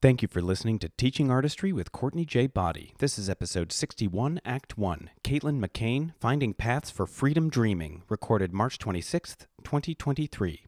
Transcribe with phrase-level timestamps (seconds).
[0.00, 2.46] Thank you for listening to Teaching Artistry with Courtney J.
[2.46, 2.94] Boddie.
[3.00, 5.10] This is episode 61, Act 1.
[5.24, 10.67] Caitlyn McCain, Finding Paths for Freedom Dreaming, recorded March 26th, 2023.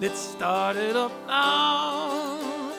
[0.00, 2.72] Let's start it up now.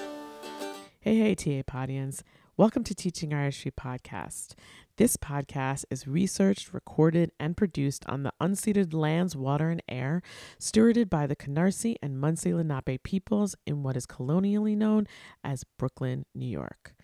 [1.01, 2.23] Hey, hey, TA Podians.
[2.57, 4.55] Welcome to Teaching Artistry Podcast.
[4.97, 10.23] This podcast is researched, recorded, and produced on the unceded lands, water, and air
[10.59, 15.05] stewarded by the Canarsie and Munsee Lenape peoples in what is colonially known
[15.43, 16.95] as Brooklyn, New York.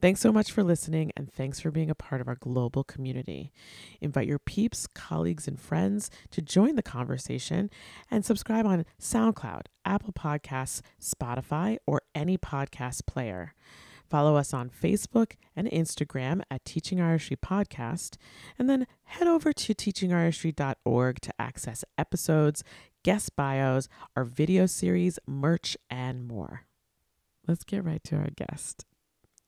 [0.00, 3.52] Thanks so much for listening and thanks for being a part of our global community.
[4.00, 7.68] Invite your peeps, colleagues, and friends to join the conversation
[8.08, 13.54] and subscribe on SoundCloud, Apple Podcasts, Spotify, or any podcast player.
[14.08, 18.16] Follow us on Facebook and Instagram at Teaching Artistry Podcast,
[18.56, 22.62] and then head over to teachingartistry.org to access episodes,
[23.02, 26.66] guest bios, our video series, merch, and more.
[27.48, 28.86] Let's get right to our guest.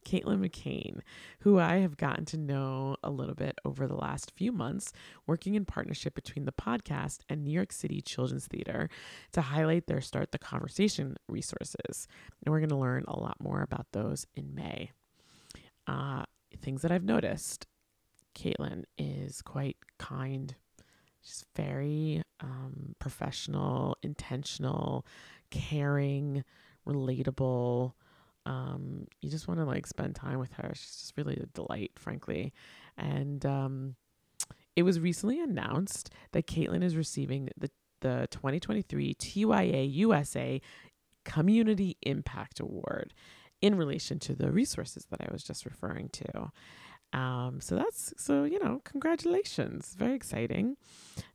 [0.06, 1.00] Caitlyn McCain,
[1.40, 4.92] who I have gotten to know a little bit over the last few months,
[5.26, 8.88] working in partnership between the podcast and New York City Children's Theater
[9.32, 12.06] to highlight their Start the Conversation resources.
[12.44, 14.90] And we're going to learn a lot more about those in May.
[15.86, 16.24] Uh,
[16.60, 17.66] things that I've noticed
[18.34, 20.54] Caitlyn is quite kind.
[21.22, 25.04] She's very um, professional, intentional,
[25.50, 26.44] caring,
[26.86, 27.92] relatable
[28.46, 30.70] um, you just want to like spend time with her.
[30.74, 32.52] She's just really a delight, frankly.
[32.96, 33.96] And um,
[34.76, 37.70] it was recently announced that Caitlyn is receiving the
[38.00, 40.60] the 2023 TYA USA
[41.24, 43.12] Community Impact Award
[43.60, 46.50] in relation to the resources that I was just referring to.
[47.12, 50.76] Um, so that's so you know, congratulations, very exciting.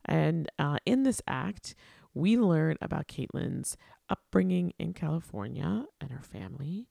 [0.04, 1.74] And uh, in this act,
[2.14, 3.76] we learn about Caitlyn's
[4.08, 6.88] upbringing in California and her family,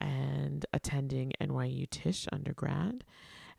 [0.00, 3.04] and attending NYU Tisch undergrad,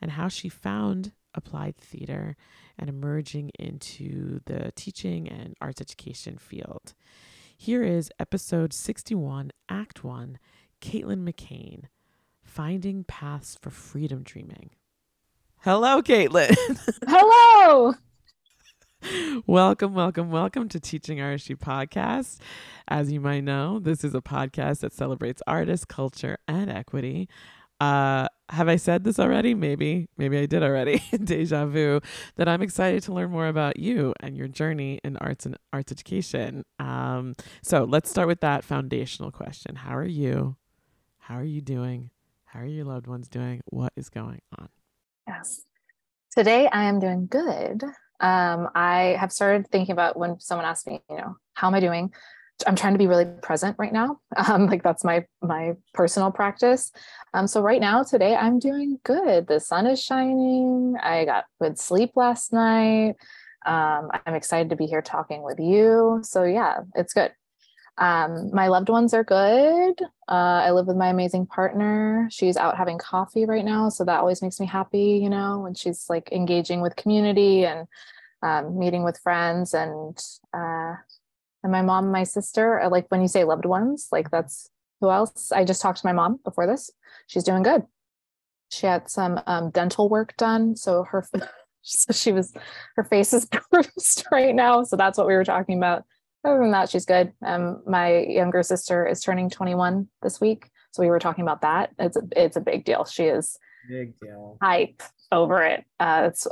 [0.02, 2.36] and how she found applied theater
[2.78, 6.94] and emerging into the teaching and arts education field.
[7.58, 10.38] Here is episode 61, Act 1
[10.82, 11.86] Caitlyn McCain
[12.44, 14.72] Finding Paths for Freedom Dreaming.
[15.62, 16.56] Hello, Caitlyn.
[17.08, 17.96] Hello
[19.48, 22.38] welcome, welcome, welcome to Teaching Artistry Podcast.
[22.88, 27.28] As you might know, this is a podcast that celebrates artists, culture, and equity.
[27.80, 29.54] Uh, have I said this already?
[29.54, 31.04] Maybe, maybe I did already.
[31.24, 32.00] Deja vu.
[32.36, 35.92] That I'm excited to learn more about you and your journey in arts and arts
[35.92, 36.64] education.
[36.80, 40.56] Um, so let's start with that foundational question: How are you?
[41.20, 42.12] How are you doing?
[42.46, 43.62] How are your loved ones doing?
[43.66, 44.70] What is going on?
[45.28, 45.62] Yes.
[46.32, 47.84] Today I am doing good
[48.20, 51.80] um, I have started thinking about when someone asks me, you know, how am I
[51.80, 52.14] doing?
[52.66, 54.20] I'm trying to be really present right now.
[54.48, 56.92] Um, like that's my my personal practice.
[57.34, 59.48] Um, so right now, today, I'm doing good.
[59.48, 60.96] The sun is shining.
[61.02, 63.16] I got good sleep last night.
[63.66, 66.20] Um, I'm excited to be here talking with you.
[66.24, 67.32] So yeah, it's good.
[67.98, 70.02] Um, my loved ones are good.
[70.28, 72.28] Uh, I live with my amazing partner.
[72.30, 75.20] She's out having coffee right now, so that always makes me happy.
[75.22, 77.88] You know, when she's like engaging with community and
[78.42, 80.18] um, meeting with friends, and
[80.54, 80.96] uh,
[81.64, 82.82] and my mom, my sister.
[82.82, 84.70] Uh, like when you say loved ones, like that's
[85.00, 85.52] who else?
[85.52, 86.92] I just talked to my mom before this.
[87.28, 87.84] She's doing good.
[88.72, 91.24] She had some um, dental work done, so her
[91.82, 92.54] so she was
[92.98, 94.84] her face is bruised right now.
[94.84, 96.04] So that's what we were talking about
[96.46, 97.34] other than that, she's good.
[97.46, 101.92] Um, my younger sister is turning 21 this week, so we were talking about that.
[102.00, 103.06] It's a it's a big deal.
[103.06, 103.58] She is
[103.90, 104.58] Big deal.
[104.62, 105.02] hype
[105.32, 105.84] over it.
[106.00, 106.48] Uh, it's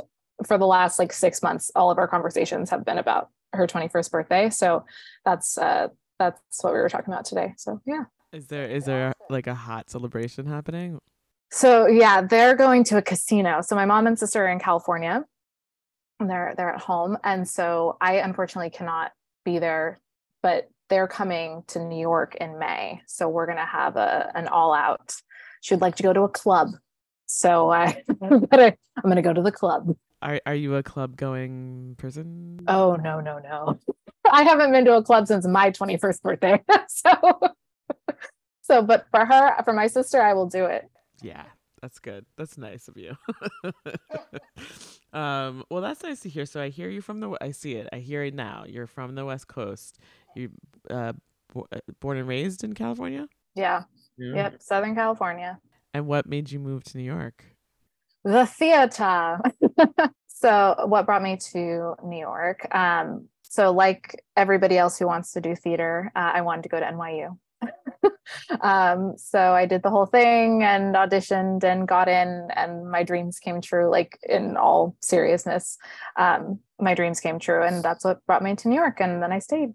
[0.46, 1.70] for the last like six months.
[1.74, 4.50] All of our conversations have been about her 21st birthday.
[4.50, 4.84] So
[5.24, 5.88] that's uh,
[6.18, 7.54] that's what we were talking about today.
[7.56, 8.04] So yeah.
[8.32, 10.98] Is there is there like a hot celebration happening?
[11.50, 13.60] So yeah, they're going to a casino.
[13.60, 15.24] So my mom and sister are in California.
[16.20, 17.16] And they're they're at home.
[17.24, 19.12] And so I unfortunately cannot
[19.44, 20.00] be there,
[20.42, 23.00] but they're coming to New York in May.
[23.06, 25.14] So we're gonna have a an all out.
[25.60, 26.68] She would like to go to a club.
[27.26, 29.96] So I I'm gonna, go to the club.
[30.22, 32.60] Are are you a club going person?
[32.68, 33.78] Oh no, no, no.
[34.30, 36.62] I haven't been to a club since my 21st birthday.
[36.88, 37.40] so
[38.62, 40.88] so but for her, for my sister, I will do it.
[41.22, 41.44] Yeah,
[41.82, 42.24] that's good.
[42.36, 43.16] That's nice of you.
[45.14, 46.44] Um, well, that's nice to hear.
[46.46, 47.36] So I hear you from the.
[47.40, 47.88] I see it.
[47.92, 48.64] I hear it now.
[48.66, 49.98] You're from the West Coast.
[50.34, 50.50] You
[50.90, 51.12] uh,
[51.52, 53.28] bo- uh, born and raised in California.
[53.54, 53.84] Yeah.
[54.18, 54.34] Yeah.
[54.34, 54.62] Yep.
[54.62, 55.58] Southern California.
[55.92, 57.44] And what made you move to New York?
[58.24, 59.38] the theater.
[60.26, 62.74] so, what brought me to New York?
[62.74, 66.80] Um, so, like everybody else who wants to do theater, uh, I wanted to go
[66.80, 67.38] to NYU.
[68.60, 73.38] um, so, I did the whole thing and auditioned and got in, and my dreams
[73.38, 73.90] came true.
[73.90, 75.78] Like, in all seriousness,
[76.16, 77.62] um, my dreams came true.
[77.62, 79.00] And that's what brought me to New York.
[79.00, 79.74] And then I stayed.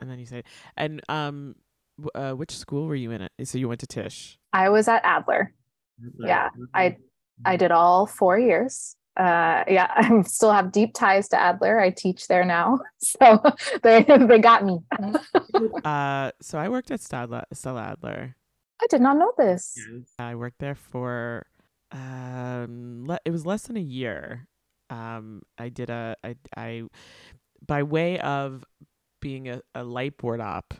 [0.00, 0.42] And then you say,
[0.76, 1.56] and um,
[2.02, 3.22] w- uh, which school were you in?
[3.22, 4.38] It so you went to Tisch.
[4.52, 5.54] I was at Adler.
[6.18, 6.96] Yeah, I
[7.44, 8.96] I did all four years.
[9.16, 11.80] Uh, yeah, I still have deep ties to Adler.
[11.80, 13.42] I teach there now, so
[13.82, 14.78] they they got me.
[15.84, 18.36] Uh, so I worked at Stella, Stella Adler.
[18.82, 19.78] I did not know this.
[20.18, 21.46] I worked there for
[21.92, 24.46] um le- it was less than a year.
[24.88, 26.82] Um I did a I I
[27.66, 28.64] by way of
[29.20, 30.72] being a, a light board op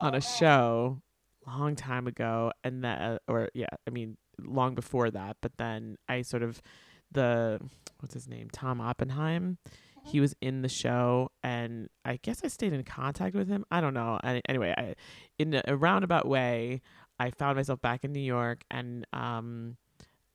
[0.00, 1.02] on a show
[1.46, 5.96] long time ago and that uh, or yeah, I mean long before that, but then
[6.08, 6.62] I sort of
[7.12, 7.60] the
[8.00, 8.48] what's his name?
[8.52, 9.58] Tom Oppenheim.
[10.04, 13.64] He was in the show and I guess I stayed in contact with him.
[13.70, 14.18] I don't know.
[14.24, 14.94] And anyway, I
[15.38, 16.82] in a roundabout way,
[17.20, 19.76] I found myself back in New York and um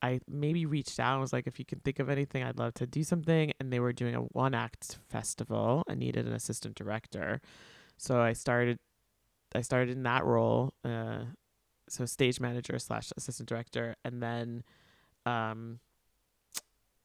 [0.01, 2.75] I maybe reached out and was like, if you can think of anything, I'd love
[2.75, 3.51] to do something.
[3.59, 7.41] And they were doing a one act festival and needed an assistant director.
[7.97, 8.79] So I started
[9.55, 11.19] I started in that role, uh,
[11.89, 14.63] so stage manager slash assistant director, and then
[15.25, 15.79] um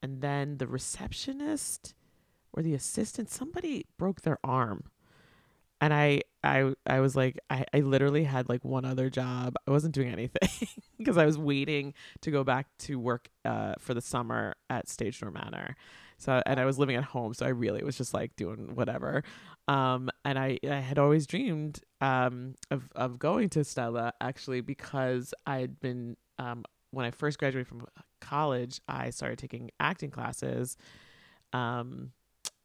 [0.02, 1.94] and then the receptionist
[2.52, 4.84] or the assistant, somebody broke their arm
[5.82, 9.56] and I I I was like I, I literally had like one other job.
[9.66, 10.68] I wasn't doing anything
[10.98, 15.20] because I was waiting to go back to work uh, for the summer at Stage
[15.20, 15.76] Door Manor.
[16.18, 19.24] So and I was living at home, so I really was just like doing whatever.
[19.66, 25.34] Um, and I I had always dreamed um of of going to Stella actually because
[25.48, 27.86] I had been um when I first graduated from
[28.22, 30.76] college, I started taking acting classes.
[31.52, 32.12] Um,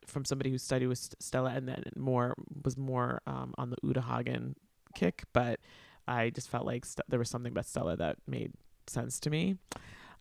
[0.05, 2.33] from somebody who studied with Stella and then more
[2.63, 4.55] was more um, on the Uta Hagen
[4.95, 5.59] kick, but
[6.07, 8.53] I just felt like st- there was something about Stella that made
[8.87, 9.57] sense to me.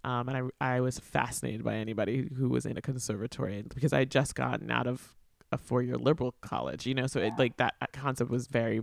[0.05, 4.01] Um, and I, I was fascinated by anybody who was in a conservatory because I
[4.01, 5.15] had just gotten out of
[5.53, 8.83] a four year liberal college, you know, so it, like that concept was very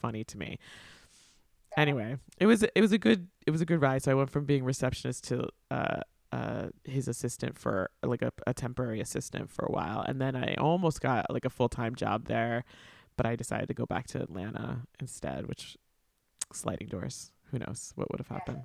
[0.00, 0.58] funny to me.
[1.76, 4.02] Anyway, it was it was a good it was a good ride.
[4.02, 6.00] So I went from being receptionist to uh,
[6.32, 10.54] uh, his assistant for like a, a temporary assistant for a while, and then I
[10.54, 12.64] almost got like a full time job there,
[13.16, 15.76] but I decided to go back to Atlanta instead, which
[16.52, 17.32] sliding doors.
[17.50, 18.62] Who knows what would have happened?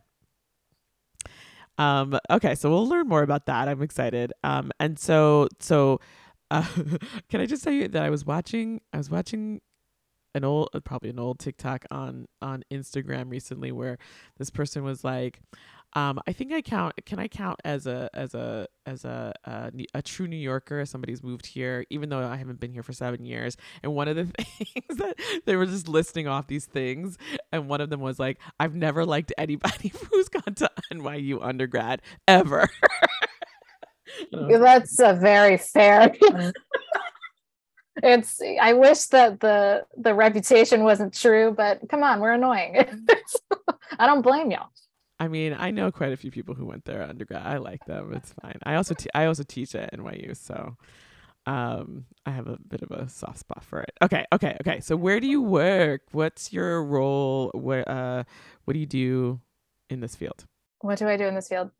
[1.78, 3.68] Um, okay, so we'll learn more about that.
[3.68, 4.34] I'm excited.
[4.44, 6.00] Um, and so so,
[6.52, 6.66] uh,
[7.30, 9.62] can I just tell you that I was watching I was watching
[10.36, 13.98] an old probably an old TikTok on on Instagram recently where
[14.38, 15.40] this person was like
[15.94, 16.94] um, I think I count.
[17.06, 20.90] Can I count as a as a as a a, a true New Yorker, as
[20.92, 23.58] somebody who's moved here, even though I haven't been here for seven years?
[23.82, 24.26] And one of the
[24.66, 27.18] things that they were just listing off these things,
[27.52, 32.04] and one of them was like, "I've never liked anybody who's gone to NYU undergrad
[32.28, 32.70] ever."
[34.32, 36.14] And I was like, That's a very fair.
[38.04, 38.42] it's.
[38.62, 43.08] I wish that the the reputation wasn't true, but come on, we're annoying.
[44.00, 44.70] I don't blame y'all.
[45.20, 47.46] I mean, I know quite a few people who went there undergrad.
[47.46, 48.14] I like them.
[48.14, 48.58] It's fine.
[48.64, 50.78] I also te- I also teach at NYU, so
[51.46, 53.92] um, I have a bit of a soft spot for it.
[54.02, 54.80] Okay, okay, okay.
[54.80, 56.02] So where do you work?
[56.12, 57.52] What's your role?
[57.54, 58.24] Where uh,
[58.66, 59.42] what do you do
[59.90, 60.46] in this field?
[60.82, 61.72] What do I do in this field?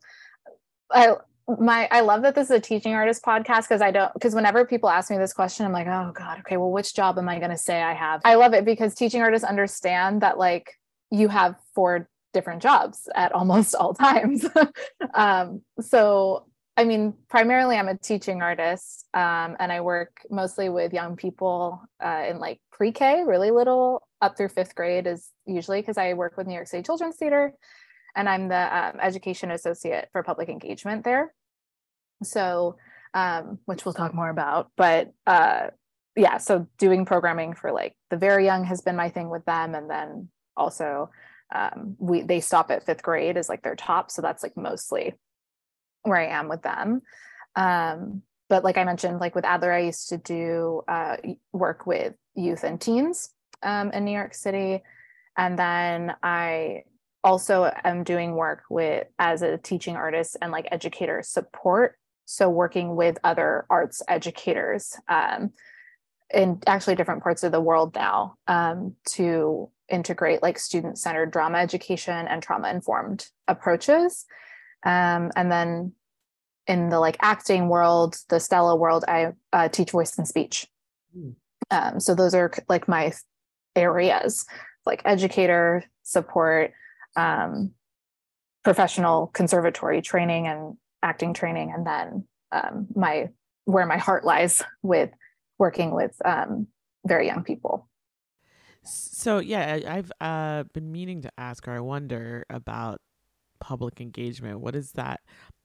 [0.90, 1.14] I
[1.58, 4.64] my I love that this is a teaching artist podcast because I don't because whenever
[4.64, 7.38] people ask me this question, I'm like, oh God, okay, well, which job am I
[7.38, 8.20] gonna say I have?
[8.24, 10.78] I love it because teaching artists understand that like
[11.10, 14.44] you have four different jobs at almost all times.
[15.14, 20.94] um, so I mean, primarily I'm a teaching artist um, and I work mostly with
[20.94, 25.98] young people uh, in like pre-K, really little up through fifth grade is usually because
[25.98, 27.52] I work with New York City Children's Theater
[28.14, 31.34] and I'm the um, education associate for public engagement there.
[32.22, 32.76] So,
[33.14, 35.68] um, which we'll talk more about, but uh,
[36.16, 39.74] yeah, so doing programming for like the very young has been my thing with them,
[39.74, 41.10] and then also
[41.54, 45.14] um, we they stop at fifth grade is like their top, so that's like mostly
[46.02, 47.02] where I am with them.
[47.56, 51.16] Um, but like I mentioned, like with Adler, I used to do uh,
[51.52, 53.30] work with youth and teens
[53.62, 54.82] um, in New York City,
[55.36, 56.82] and then I
[57.22, 61.96] also am doing work with as a teaching artist and like educator support
[62.30, 65.50] so working with other arts educators um,
[66.32, 72.28] in actually different parts of the world now um, to integrate like student-centered drama education
[72.28, 74.26] and trauma-informed approaches
[74.86, 75.92] um, and then
[76.68, 80.68] in the like acting world the stella world i uh, teach voice and speech
[81.16, 81.34] mm.
[82.00, 83.12] so those are like my
[83.74, 84.46] areas
[84.86, 86.72] like educator support
[87.16, 87.72] um,
[88.62, 93.28] professional conservatory training and acting training, and then um, my
[93.64, 95.10] where my heart lies with
[95.58, 96.66] working with um,
[97.06, 97.88] very young people.
[98.82, 103.00] So yeah, I, have uh, been meaning to ask or I wonder about
[103.60, 104.60] public engagement.
[104.60, 105.20] What is that?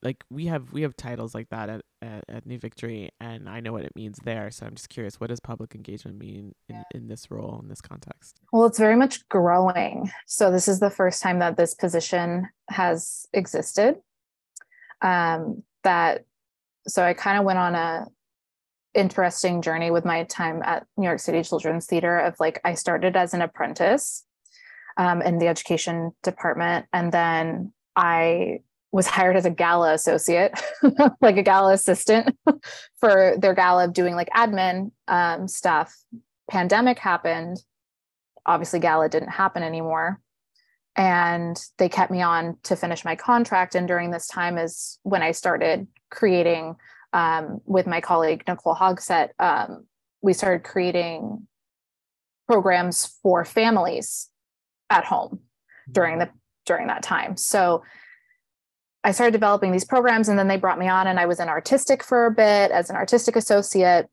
[0.06, 3.60] like we have we have titles like that at, at, at, New Victory, and I
[3.60, 4.52] know what it means there.
[4.52, 7.82] So I'm just curious, what does public engagement mean in, in this role in this
[7.82, 8.40] context?
[8.54, 10.12] Well, it's very much growing.
[10.28, 13.96] So this is the first time that this position has existed.
[15.02, 16.26] Um, that
[16.88, 18.08] so I kind of went on a
[18.94, 23.16] interesting journey with my time at New York City Children's Theater of like I started
[23.16, 24.24] as an apprentice
[24.98, 28.60] um, in the education department, and then I
[28.92, 30.60] was hired as a gala associate,
[31.22, 32.36] like a gala assistant
[33.00, 35.94] for their gala doing like admin um, stuff.
[36.50, 37.58] Pandemic happened.
[38.46, 40.22] Obviously, gala didn't happen anymore.
[40.96, 43.76] And they kept me on to finish my contract.
[43.76, 46.76] And during this time is when I started creating
[47.12, 49.86] um, with my colleague, Nicole Hogsett, um,
[50.22, 51.48] we started creating
[52.48, 54.30] programs for families
[54.90, 55.40] at home
[55.92, 56.30] during the
[56.66, 57.38] during that time.
[57.38, 57.84] So
[59.04, 61.48] I started developing these programs and then they brought me on and I was in
[61.48, 64.10] artistic for a bit as an artistic associate.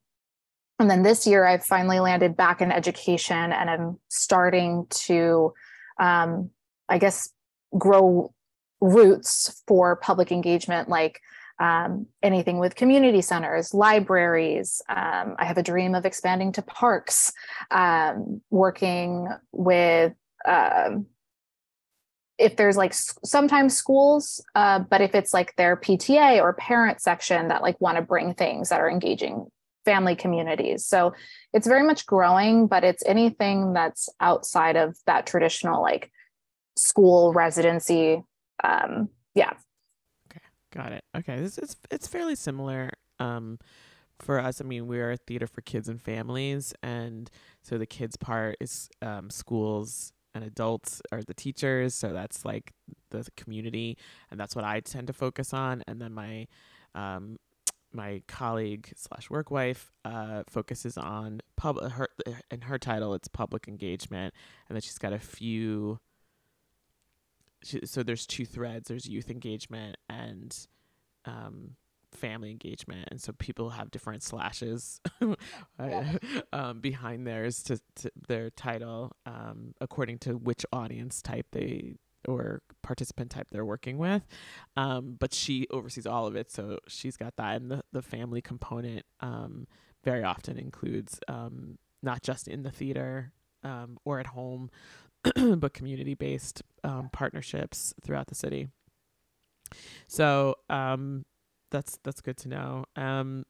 [0.78, 5.54] And then this year I've finally landed back in education and I'm starting to,
[5.98, 6.50] um,
[6.88, 7.30] I guess,
[7.78, 8.32] grow
[8.80, 11.20] roots for public engagement, like
[11.58, 14.82] um, anything with community centers, libraries.
[14.88, 17.32] Um, I have a dream of expanding to parks,
[17.70, 20.12] um, working with
[20.46, 21.06] um,
[22.38, 27.48] if there's like sometimes schools uh, but if it's like their pta or parent section
[27.48, 29.46] that like want to bring things that are engaging
[29.84, 31.12] family communities so
[31.52, 36.10] it's very much growing but it's anything that's outside of that traditional like
[36.76, 38.22] school residency
[38.64, 39.52] um yeah.
[40.30, 40.40] Okay
[40.72, 41.04] got it.
[41.16, 43.58] Okay this is it's fairly similar um
[44.18, 44.60] for us.
[44.60, 47.30] I mean we're a theater for kids and families and
[47.62, 52.72] so the kids part is um, schools and adults are the teachers so that's like
[53.10, 53.96] the community
[54.30, 56.46] and that's what i tend to focus on and then my
[56.94, 57.36] um,
[57.92, 62.08] my colleague slash work wife uh, focuses on public her
[62.50, 64.32] in her title it's public engagement
[64.68, 65.98] and then she's got a few
[67.84, 68.88] so there's two threads.
[68.88, 70.56] There's youth engagement and
[71.24, 71.76] um,
[72.12, 73.08] family engagement.
[73.10, 75.00] And so people have different slashes
[76.52, 81.96] um, behind theirs to, to their title um, according to which audience type they
[82.28, 84.22] or participant type they're working with.
[84.76, 86.50] Um, but she oversees all of it.
[86.50, 87.60] So she's got that.
[87.60, 89.66] And the, the family component um,
[90.04, 93.32] very often includes um, not just in the theater
[93.64, 94.70] um, or at home
[95.56, 96.62] but community based
[97.12, 98.68] partnerships throughout the city
[100.06, 101.24] so um,
[101.70, 102.84] that's that's good to know.
[102.96, 103.44] Um,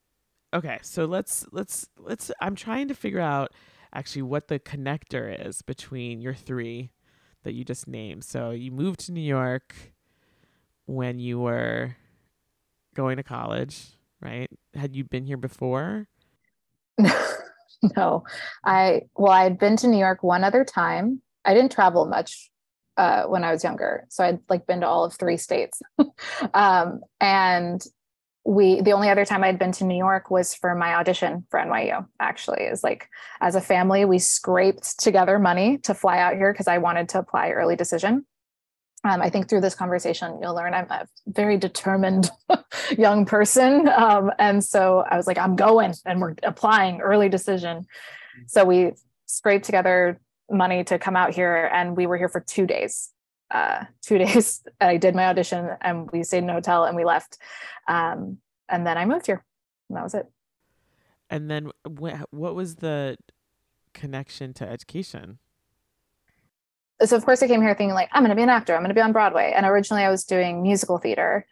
[0.54, 2.30] okay, so let's let's let's.
[2.40, 3.52] I'm trying to figure out
[3.94, 6.92] actually what the connector is between your three
[7.42, 8.24] that you just named.
[8.24, 9.74] So you moved to New York
[10.86, 11.96] when you were
[12.94, 13.88] going to college,
[14.20, 14.48] right?
[14.74, 16.06] Had you been here before?
[17.96, 18.24] no,
[18.64, 21.20] I well, I had been to New York one other time.
[21.44, 22.50] I didn't travel much
[22.96, 25.80] uh, when I was younger, so I'd like been to all of three states,
[26.54, 27.82] um, and
[28.44, 31.60] we the only other time I'd been to New York was for my audition for
[31.60, 32.06] NYU.
[32.20, 33.08] Actually, is like
[33.40, 37.18] as a family we scraped together money to fly out here because I wanted to
[37.18, 38.26] apply early decision.
[39.04, 42.30] Um, I think through this conversation you'll learn I'm a very determined
[42.98, 47.86] young person, um, and so I was like I'm going and we're applying early decision.
[48.48, 48.92] So we
[49.26, 50.20] scraped together
[50.50, 53.12] money to come out here, and we were here for two days
[53.52, 54.62] uh, two days.
[54.80, 57.38] I did my audition and we stayed in a hotel and we left.
[57.86, 59.44] Um, and then I moved here.
[59.88, 60.26] And that was it.
[61.30, 63.16] And then wh- what was the
[63.94, 65.38] connection to education?
[67.04, 68.74] So of course I came here thinking like, I'm going to be an actor.
[68.74, 69.52] I'm going to be on Broadway.
[69.54, 71.46] And originally I was doing musical theater.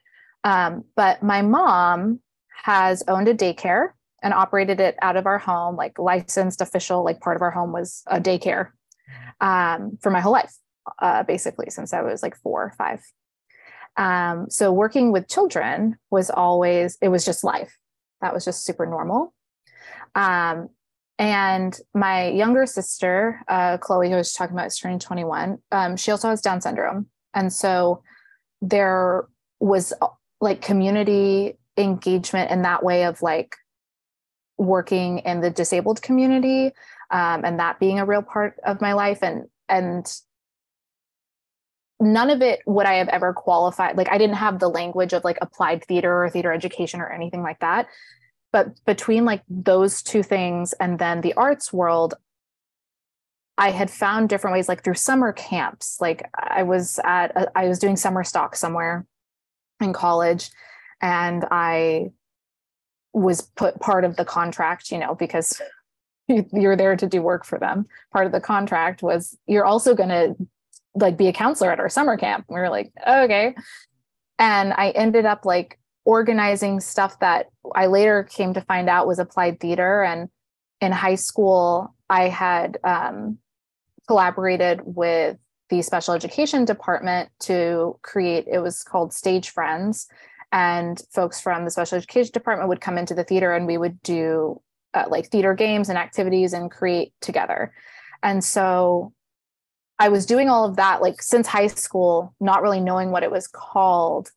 [0.45, 2.21] Um, but my mom
[2.65, 3.89] has owned a daycare
[4.23, 7.73] and operated it out of our home, like licensed official, like part of our home
[7.73, 8.71] was a daycare
[9.41, 10.55] um, for my whole life
[10.99, 13.01] uh, basically since I was like four or five.
[13.97, 17.77] Um, so working with children was always, it was just life.
[18.21, 19.35] That was just super normal.
[20.15, 20.69] Um,
[21.19, 25.59] and my younger sister, uh, Chloe, who I was talking about, is turning 21.
[25.71, 27.09] Um, she also has Down syndrome.
[27.35, 28.03] And so
[28.63, 29.27] there
[29.59, 29.93] was
[30.41, 33.55] like community engagement in that way of like
[34.57, 36.73] working in the disabled community
[37.11, 40.07] um, and that being a real part of my life and and
[42.01, 43.97] none of it would I have ever qualified.
[43.97, 47.43] Like I didn't have the language of like applied theater or theater education or anything
[47.43, 47.89] like that.
[48.53, 52.15] But between like those two things and then the arts world,
[53.59, 55.99] I had found different ways, like through summer camps.
[56.01, 59.07] Like I was at, a, I was doing summer stock somewhere
[59.81, 60.51] in college,
[61.03, 62.13] and I
[63.13, 65.61] was put part of the contract, you know, because
[66.53, 67.87] you're there to do work for them.
[68.13, 70.37] Part of the contract was you're also going to
[70.95, 72.47] like be a counselor at our summer camp.
[72.49, 73.55] We were like, okay.
[74.39, 79.19] And I ended up like organizing stuff that I later came to find out was
[79.19, 80.03] applied theater.
[80.03, 80.29] And
[80.81, 83.39] in high school, I had um,
[84.09, 85.37] collaborated with
[85.69, 90.09] the special education department to create, it was called Stage Friends.
[90.51, 94.03] And folks from the special education department would come into the theater and we would
[94.03, 94.61] do
[94.95, 97.73] uh, like theater games and activities and create together.
[98.23, 99.13] And so
[99.99, 103.31] I was doing all of that like since high school, not really knowing what it
[103.31, 104.31] was called.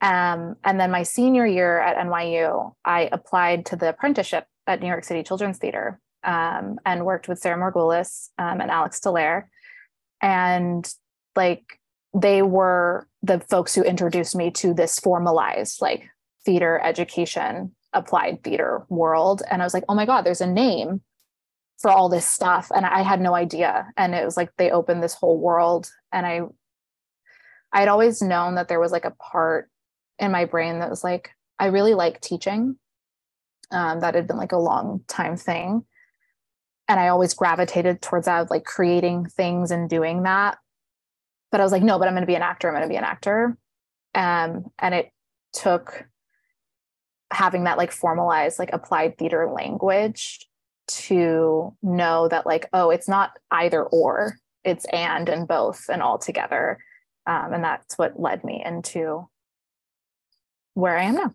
[0.00, 4.88] Um, and then my senior year at NYU, I applied to the apprenticeship at New
[4.88, 9.44] York City Children's Theater um, and worked with Sarah Margulis um, and Alex Dallaire.
[10.20, 10.90] And
[11.36, 11.78] like
[12.14, 16.08] they were the folks who introduced me to this formalized like
[16.44, 19.42] theater education, applied theater world.
[19.50, 21.00] And I was like, oh my God, there's a name
[21.78, 22.70] for all this stuff.
[22.74, 23.86] And i had no idea.
[23.96, 25.90] And it was like they opened this whole world.
[26.12, 26.40] And i
[27.72, 29.68] I had always known that there was like a part
[30.20, 32.76] in my brain that was like i really like teaching.
[33.70, 35.84] Um, that had been like a long time thing.
[36.88, 40.58] And i always gravitated towards that like creating things and doing that.
[41.50, 42.92] But i was like no but i'm going to be an actor i'm going to
[42.92, 43.56] be an actor.
[44.14, 45.10] Um, and it
[45.52, 46.06] took
[47.34, 50.46] having that like formalized like applied theater language
[50.86, 56.18] to know that like oh it's not either or it's and and both and all
[56.18, 56.78] together.
[57.26, 59.28] Um, and that's what led me into
[60.74, 61.34] where i am now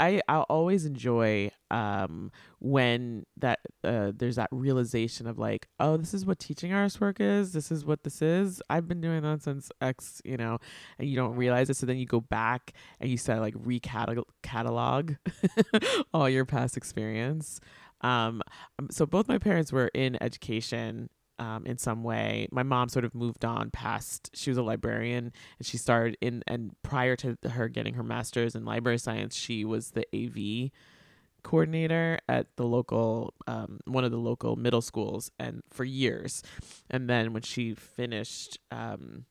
[0.00, 2.30] I I always enjoy um
[2.60, 7.20] when that uh there's that realization of like oh this is what teaching artist work
[7.20, 7.52] is.
[7.52, 8.62] This is what this is.
[8.70, 10.58] I've been doing that since X you know
[10.98, 15.16] and you don't realize it so then you go back and you start like recatalog
[16.14, 17.60] all your past experience.
[18.00, 18.42] Um
[18.90, 22.48] so both my parents were in education um, in some way.
[22.50, 24.30] My mom sort of moved on past.
[24.34, 26.42] She was a librarian, and she started in.
[26.46, 30.70] And prior to her getting her master's in library science, she was the AV
[31.42, 36.42] coordinator at the local um, one of the local middle schools, and for years.
[36.90, 38.58] And then when she finished.
[38.70, 39.26] Um,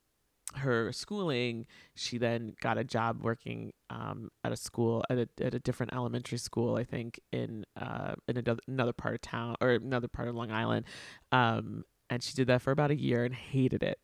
[0.55, 1.65] her schooling,
[1.95, 5.93] she then got a job working um, at a school at a, at a different
[5.93, 10.35] elementary school, I think in uh, in another, part of town or another part of
[10.35, 10.85] Long Island,
[11.31, 13.99] um, and she did that for about a year and hated it.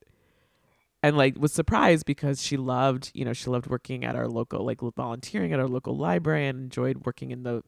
[1.02, 4.66] And like was surprised because she loved you know she loved working at our local
[4.66, 7.62] like volunteering at our local library and enjoyed working in the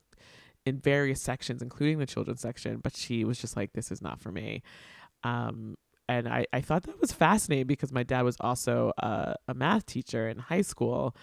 [0.65, 4.21] in various sections including the children's section but she was just like this is not
[4.21, 4.63] for me.
[5.23, 5.75] Um
[6.07, 9.87] and I, I thought that was fascinating because my dad was also a, a math
[9.87, 11.15] teacher in high school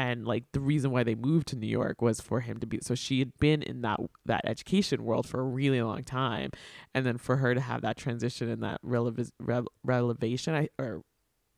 [0.00, 2.78] and like the reason why they moved to New York was for him to be
[2.80, 6.50] so she had been in that that education world for a really long time
[6.94, 11.02] and then for her to have that transition and that relev- re- relevation I, or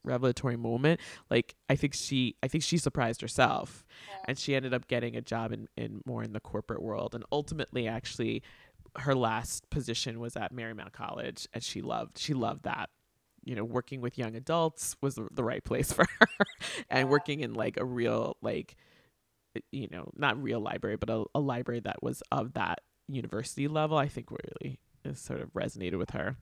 [0.05, 0.99] revelatory moment.
[1.31, 3.85] Like I think she I think she surprised herself
[4.25, 7.23] and she ended up getting a job in, in more in the corporate world and
[7.31, 8.43] ultimately actually
[8.97, 12.91] her last position was at Marymount College and she loved she loved that
[13.45, 16.27] you know working with young adults was the, the right place for her.
[16.91, 18.77] And working in like a real like
[19.71, 23.99] you know not real library but a, a library that was of that university level
[23.99, 26.37] i think really is sort of resonated with her.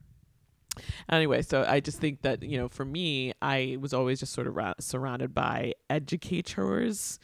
[1.10, 4.46] Anyway so i just think that you know for me i was always just sort
[4.46, 7.18] of ra- surrounded by educators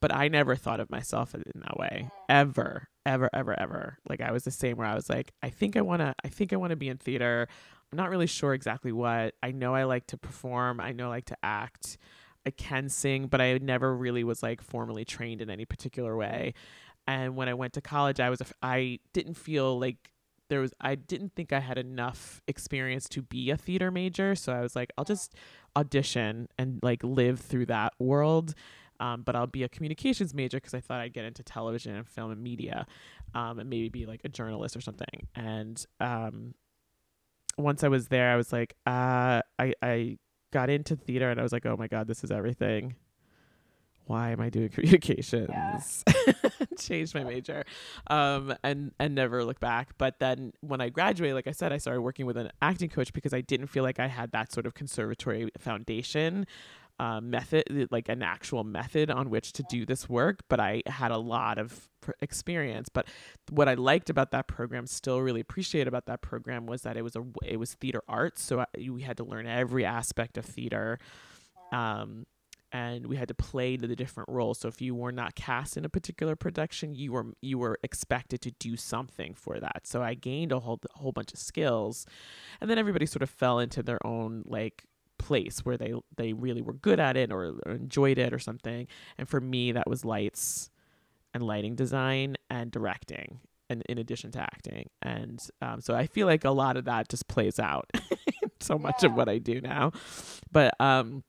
[0.00, 2.04] but i never thought of myself in that way.
[2.04, 2.10] Mm.
[2.28, 3.98] Ever ever ever ever.
[4.08, 6.28] Like i was the same where i was like i think i want to i
[6.28, 7.48] think i want to be in theater
[7.92, 9.34] i'm not really sure exactly what.
[9.42, 10.80] I know i like to perform.
[10.80, 11.98] I know i like to act.
[12.46, 16.54] I can sing but i never really was like formally trained in any particular way.
[17.06, 20.10] And when i went to college i was i didn't feel like
[20.50, 24.52] there was I didn't think I had enough experience to be a theater major, so
[24.52, 25.34] I was like, I'll just
[25.76, 28.54] audition and like live through that world.
[28.98, 32.06] Um, but I'll be a communications major because I thought I'd get into television and
[32.06, 32.86] film and media,
[33.34, 35.28] um, and maybe be like a journalist or something.
[35.34, 36.52] And um,
[37.58, 40.18] once I was there, I was like, uh, I I
[40.52, 42.96] got into theater and I was like, oh my god, this is everything
[44.10, 46.04] why am I doing communications?
[46.06, 46.32] Yeah.
[46.78, 47.64] Changed my major,
[48.08, 49.90] um, and and never look back.
[49.98, 53.12] But then when I graduated, like I said, I started working with an acting coach
[53.12, 56.46] because I didn't feel like I had that sort of conservatory foundation.
[57.00, 61.10] Uh, method like an actual method on which to do this work but i had
[61.10, 61.88] a lot of
[62.20, 63.08] experience but
[63.48, 67.02] what i liked about that program still really appreciate about that program was that it
[67.02, 70.44] was a it was theater arts so I, we had to learn every aspect of
[70.44, 70.98] theater
[71.72, 72.26] um,
[72.72, 74.58] and we had to play the different roles.
[74.60, 78.40] So if you were not cast in a particular production, you were you were expected
[78.42, 79.86] to do something for that.
[79.86, 82.06] So I gained a whole a whole bunch of skills,
[82.60, 84.84] and then everybody sort of fell into their own like
[85.20, 88.86] place where they they really were good at it or, or enjoyed it or something.
[89.18, 90.70] And for me, that was lights
[91.34, 93.40] and lighting design and directing.
[93.68, 97.08] And in addition to acting, and um, so I feel like a lot of that
[97.08, 97.88] just plays out
[98.60, 99.10] so much yeah.
[99.10, 99.92] of what I do now,
[100.50, 101.22] but um,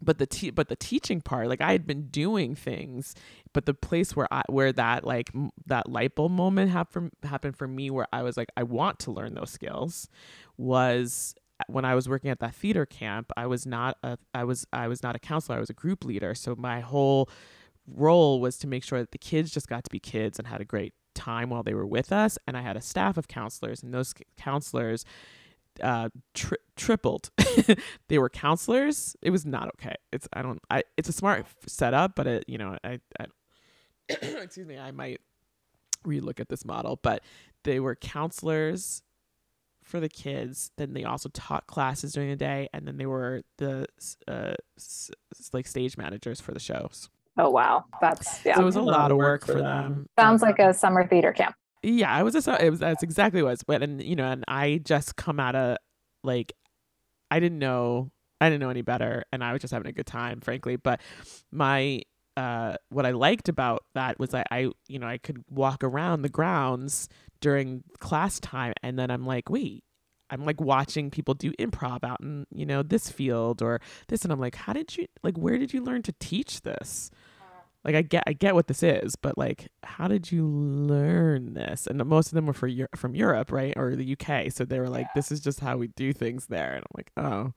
[0.00, 3.14] but the te- but the teaching part like i had been doing things
[3.52, 7.56] but the place where i where that like m- that light bulb moment happened happened
[7.56, 10.08] for me where i was like i want to learn those skills
[10.56, 11.34] was
[11.68, 14.88] when i was working at that theater camp i was not a i was i
[14.88, 17.28] was not a counselor i was a group leader so my whole
[17.86, 20.60] role was to make sure that the kids just got to be kids and had
[20.60, 23.82] a great time while they were with us and i had a staff of counselors
[23.82, 25.04] and those counselors
[25.82, 27.30] uh, tri- tripled.
[28.08, 29.16] they were counselors.
[29.22, 29.94] It was not okay.
[30.12, 33.26] It's I don't I it's a smart setup, but it you know I, I
[34.08, 35.20] excuse me I might
[36.06, 37.22] relook at this model, but
[37.64, 39.02] they were counselors
[39.90, 40.70] for the kids.
[40.76, 43.86] Then they also taught classes during the day, and then they were the
[44.26, 45.10] uh, s-
[45.52, 47.10] like stage managers for the shows.
[47.36, 48.54] Oh wow, that's yeah.
[48.54, 50.06] So it was a lot of work for them.
[50.18, 53.48] Sounds like a summer theater camp yeah, I was just it was that's exactly what
[53.48, 53.62] it was.
[53.62, 55.78] But and you know, and I just come out of
[56.22, 56.52] like
[57.30, 60.06] I didn't know I didn't know any better and I was just having a good
[60.06, 60.76] time, frankly.
[60.76, 61.00] But
[61.50, 62.02] my
[62.36, 66.22] uh what I liked about that was I, I you know, I could walk around
[66.22, 67.08] the grounds
[67.40, 69.84] during class time and then I'm like, wait,
[70.30, 74.32] I'm like watching people do improv out in, you know, this field or this and
[74.32, 77.10] I'm like, how did you like where did you learn to teach this?
[77.84, 81.86] like I get I get what this is, but like how did you learn this?
[81.86, 84.52] And most of them were for from Europe, right, or the UK.
[84.52, 86.74] So they were like, this is just how we do things there.
[86.74, 87.52] And I'm like, oh,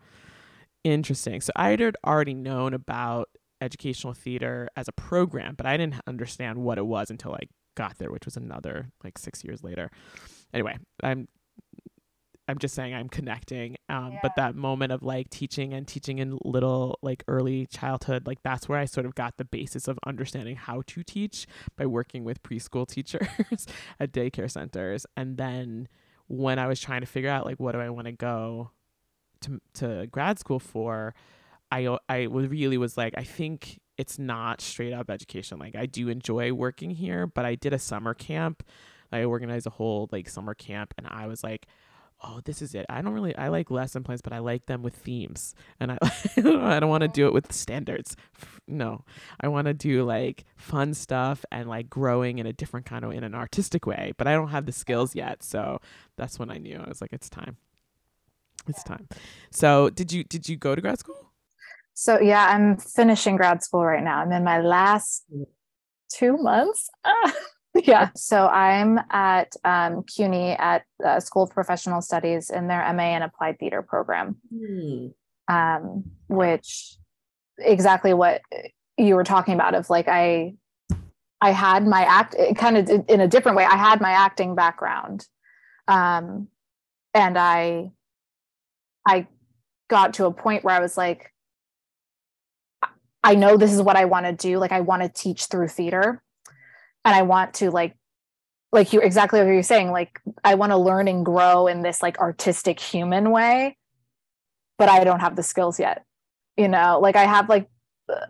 [0.83, 1.41] interesting.
[1.41, 3.29] So I had already known about
[3.61, 7.41] educational theater as a program, but I didn't understand what it was until I
[7.75, 9.89] got there, which was another like six years later.
[10.53, 11.27] Anyway, I'm
[12.47, 13.77] I'm just saying I'm connecting.
[13.87, 14.19] Um, yeah.
[14.21, 18.67] But that moment of like teaching and teaching in little like early childhood, like that's
[18.67, 22.43] where I sort of got the basis of understanding how to teach by working with
[22.43, 23.27] preschool teachers
[23.99, 25.05] at daycare centers.
[25.15, 25.87] And then
[26.27, 28.71] when I was trying to figure out like what do I want to go
[29.41, 31.15] to to grad school for,
[31.71, 35.57] I I really was like I think it's not straight up education.
[35.59, 38.61] Like I do enjoy working here, but I did a summer camp.
[39.11, 41.67] I organized a whole like summer camp, and I was like
[42.23, 42.85] oh, this is it.
[42.89, 45.53] I don't really, I like lesson plans, but I like them with themes.
[45.79, 45.97] And I,
[46.37, 48.15] I don't want to do it with standards.
[48.67, 49.03] No,
[49.41, 53.11] I want to do like fun stuff and like growing in a different kind of,
[53.11, 55.43] in an artistic way, but I don't have the skills yet.
[55.43, 55.79] So
[56.17, 57.57] that's when I knew I was like, it's time.
[58.67, 59.07] It's time.
[59.51, 61.32] So did you, did you go to grad school?
[61.93, 64.19] So yeah, I'm finishing grad school right now.
[64.19, 65.25] I'm in my last
[66.11, 66.89] two months.
[67.75, 68.09] yeah.
[68.15, 73.21] So I'm at um, CUNY at uh, School of Professional Studies in their MA in
[73.21, 74.37] Applied Theater program.
[74.51, 75.07] Hmm.
[75.47, 76.97] um, which
[77.57, 78.41] exactly what
[78.97, 80.55] you were talking about of like I
[81.41, 83.65] I had my act kind of in a different way.
[83.65, 85.27] I had my acting background.
[85.87, 86.47] Um,
[87.13, 87.91] and I
[89.05, 89.27] I
[89.89, 91.32] got to a point where I was like,
[93.23, 94.57] I know this is what I want to do.
[94.57, 96.21] Like I want to teach through theater.
[97.05, 97.95] And I want to like
[98.73, 102.01] like you exactly what you're saying like i want to learn and grow in this
[102.01, 103.77] like artistic human way
[104.77, 106.03] but i don't have the skills yet
[106.57, 107.69] you know like i have like
[108.09, 108.25] uh,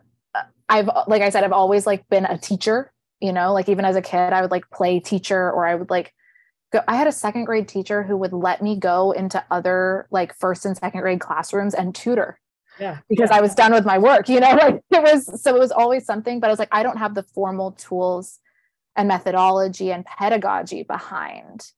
[0.69, 3.95] i've like i said i've always like been a teacher you know like even as
[3.95, 6.13] a kid i would like play teacher or i would like
[6.71, 10.35] go i had a second grade teacher who would let me go into other like
[10.35, 12.37] first and second grade classrooms and tutor
[12.79, 13.37] yeah because yeah.
[13.37, 16.05] i was done with my work you know like it was so it was always
[16.05, 18.39] something but i was like i don't have the formal tools
[18.95, 21.71] and methodology and pedagogy behind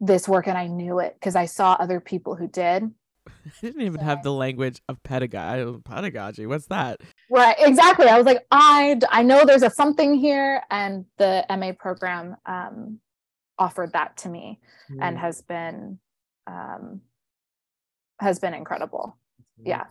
[0.00, 2.84] this work and I knew it because I saw other people who did.
[3.28, 5.80] I didn't even have the language of pedagogy.
[5.84, 7.00] Pedagogy, what's that?
[7.30, 8.06] Right, exactly.
[8.06, 13.00] I was like, I I know there's a something here, and the MA program um,
[13.58, 14.98] offered that to me, mm.
[15.02, 15.98] and has been
[16.46, 17.02] um,
[18.18, 19.17] has been incredible.
[19.64, 19.84] Yeah,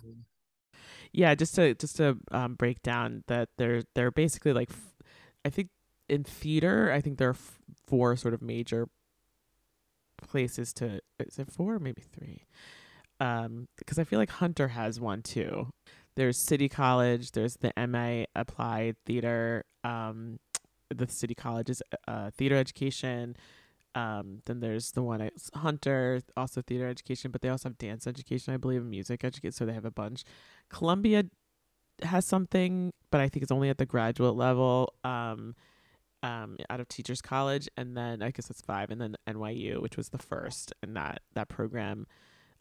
[1.12, 1.36] yeah.
[1.36, 4.70] Just to just to um, break down that they're they're basically like,
[5.46, 5.70] I think
[6.10, 8.88] in theater, I think there are f- four sort of major
[10.22, 11.00] places to.
[11.20, 11.80] Is it four?
[11.80, 12.46] Maybe three.
[13.20, 15.70] Um, because I feel like Hunter has one too.
[16.16, 17.32] There's City College.
[17.32, 19.66] There's the MA Applied Theater.
[19.84, 20.40] Um,
[20.90, 23.36] the City College's uh, theater education.
[23.98, 28.06] Um, then there's the one at Hunter, also theater education, but they also have dance
[28.06, 29.54] education, I believe, and music education.
[29.54, 30.24] So they have a bunch.
[30.70, 31.24] Columbia
[32.04, 34.94] has something, but I think it's only at the graduate level.
[35.04, 35.56] Um,
[36.22, 39.98] um, out of Teachers College, and then I guess that's five, and then NYU, which
[39.98, 42.06] was the first, and that that program.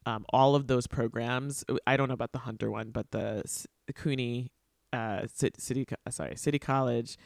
[0.07, 3.43] Um, all of those programs, I don't know about the Hunter one, but the,
[3.89, 4.53] the CUNY,
[4.93, 7.17] uh, City, uh, sorry, City College,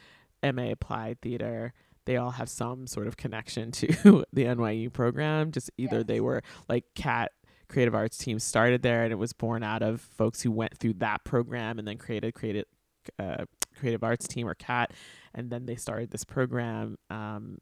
[0.41, 1.73] MA Applied Theater,
[2.05, 5.51] they all have some sort of connection to the NYU program.
[5.51, 6.05] Just either yes.
[6.07, 7.31] they were like CAT
[7.69, 10.93] creative arts team started there, and it was born out of folks who went through
[10.93, 12.65] that program and then created created
[13.17, 13.45] uh,
[13.77, 14.91] creative arts team or CAT,
[15.33, 17.57] and then they started this program um,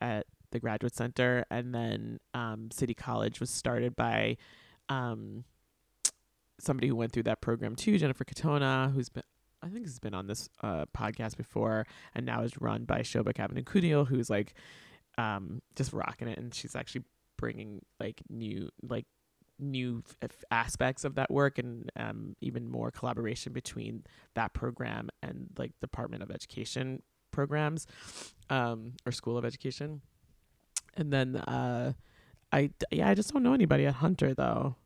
[0.00, 4.36] at the Graduate Center, and then um, City College was started by
[4.88, 5.44] um,
[6.60, 9.22] somebody who went through that program too, Jennifer Katona, who's been
[9.62, 13.32] I think has been on this uh, podcast before, and now is run by Shoba
[13.32, 14.54] Shobha Kavanagh who's like
[15.18, 17.04] um, just rocking it, and she's actually
[17.36, 19.06] bringing like new like
[19.58, 25.48] new f- aspects of that work and um, even more collaboration between that program and
[25.56, 27.86] like Department of Education programs
[28.50, 30.00] um, or School of Education.
[30.96, 31.92] And then uh,
[32.52, 34.76] I yeah I just don't know anybody at Hunter though.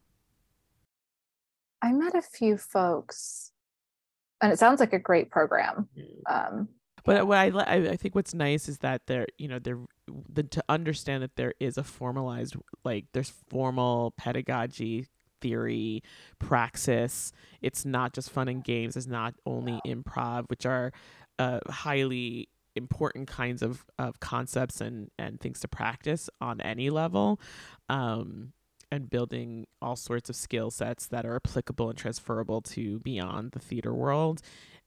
[1.82, 3.52] I met a few folks,
[4.40, 5.88] and it sounds like a great program.
[5.96, 6.32] Mm.
[6.32, 6.68] Um,
[7.04, 7.46] but what I,
[7.76, 9.78] I think what's nice is that they're you know they're
[10.28, 15.06] the, to understand that there is a formalized like there's formal pedagogy
[15.40, 16.02] theory
[16.38, 17.30] praxis
[17.62, 20.92] it's not just fun and games it's not only improv which are
[21.38, 27.40] uh, highly important kinds of, of concepts and, and things to practice on any level
[27.88, 28.52] um,
[28.90, 33.58] and building all sorts of skill sets that are applicable and transferable to beyond the
[33.58, 34.42] theater world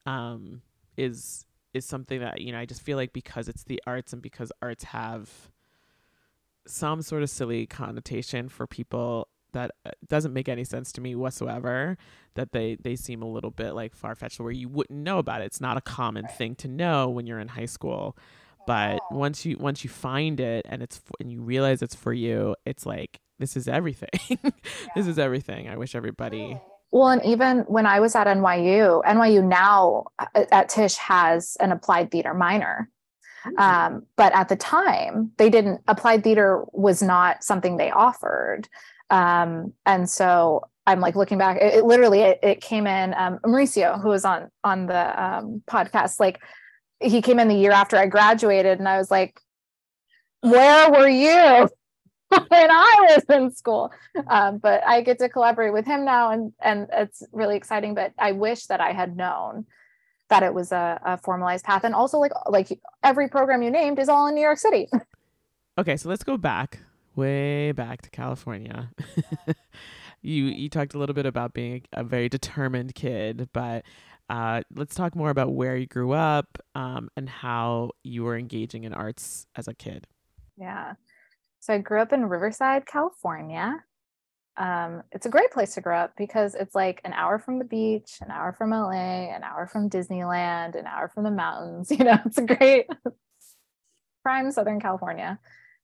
[0.06, 0.62] um,
[0.98, 4.22] is is something that you know I just feel like because it's the arts and
[4.22, 5.30] because arts have
[6.66, 11.16] some sort of silly connotation for people that uh, doesn't make any sense to me
[11.16, 11.98] whatsoever
[12.36, 15.46] that they they seem a little bit like far-fetched where you wouldn't know about it.
[15.46, 18.16] It's not a common thing to know when you're in high school
[18.68, 22.56] but once you once you find it and it's and you realize it's for you
[22.66, 24.10] it's like this is everything
[24.96, 26.60] this is everything i wish everybody
[26.92, 31.72] well, and even when I was at NYU, NYU now uh, at Tisch has an
[31.72, 32.90] applied theater minor.
[33.46, 33.60] Mm-hmm.
[33.60, 38.68] Um, but at the time, they didn't, applied theater was not something they offered.
[39.10, 43.40] Um, and so I'm like looking back, it, it literally, it, it, came in, um,
[43.46, 46.42] Mauricio, who was on, on the um, podcast, like
[47.00, 49.40] he came in the year after I graduated and I was like,
[50.42, 51.70] where were you?
[52.50, 53.92] when I was in school.
[54.28, 57.96] Um, but I get to collaborate with him now, and and it's really exciting.
[57.96, 59.66] But I wish that I had known
[60.30, 64.00] that it was a, a formalized path, and also like like every program you named
[64.00, 64.88] is all in New York City.
[65.78, 66.80] Okay, so let's go back,
[67.16, 68.92] way back to California.
[70.22, 73.86] you you talked a little bit about being a very determined kid, but
[74.30, 78.84] uh, let's talk more about where you grew up um, and how you were engaging
[78.84, 80.06] in arts as a kid.
[80.58, 80.96] Yeah.
[81.60, 83.84] So I grew up in Riverside, California.
[84.58, 87.66] um, it's a great place to grow up because it's like an hour from the
[87.66, 91.92] beach, an hour from LA, an hour from Disneyland, an hour from the mountains.
[91.98, 92.88] You know, it's a great
[94.24, 95.40] prime Southern California,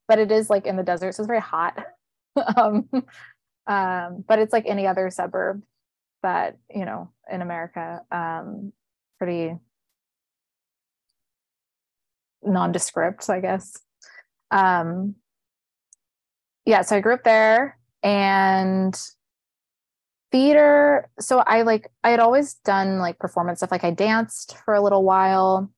[0.08, 1.78] but it is like in the desert, so it's very hot.
[2.58, 2.90] um,
[3.68, 5.64] um, but it's like any other suburb
[6.24, 8.74] that you know in America, um,
[9.20, 9.56] pretty
[12.44, 13.78] nondescript, I guess.
[14.52, 15.16] Um,
[16.66, 19.00] yeah, so I grew up there and
[20.32, 21.10] theater.
[21.20, 23.72] So I like, I had always done like performance stuff.
[23.72, 25.72] Like I danced for a little while.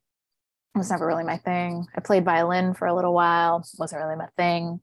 [0.75, 1.87] It was never really my thing.
[1.95, 3.65] I played violin for a little while.
[3.77, 4.79] Wasn't really my thing.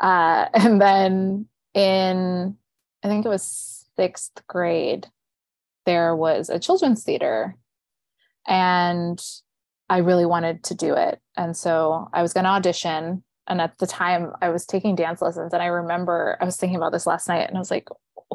[0.00, 2.56] Uh, and then in,
[3.02, 5.06] I think it was sixth grade,
[5.86, 7.56] there was a children's theater
[8.46, 9.22] and
[9.88, 11.20] I really wanted to do it.
[11.36, 13.22] And so I was going to audition.
[13.46, 15.52] And at the time, I was taking dance lessons.
[15.52, 17.88] And I remember I was thinking about this last night and I was like,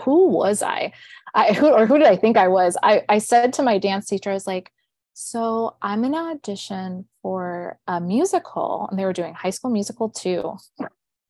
[0.03, 0.93] who was I?
[1.33, 2.77] I who, or who did I think I was?
[2.83, 4.71] I, I said to my dance teacher, I was like,
[5.13, 8.87] so I'm going to audition for a musical.
[8.89, 10.55] And they were doing High School Musical 2.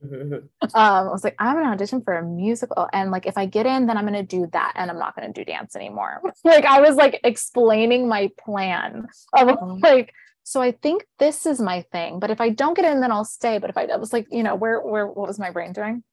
[0.02, 3.66] um, I was like, I'm gonna audition for a musical, and like if I get
[3.66, 6.22] in, then I'm gonna do that, and I'm not gonna do dance anymore.
[6.44, 9.84] like I was like explaining my plan of mm-hmm.
[9.84, 10.14] like,
[10.50, 13.26] so I think this is my thing, but if I don't get in, then I'll
[13.26, 13.58] stay.
[13.58, 16.04] But if I, I was like, you know, where where what was my brain doing?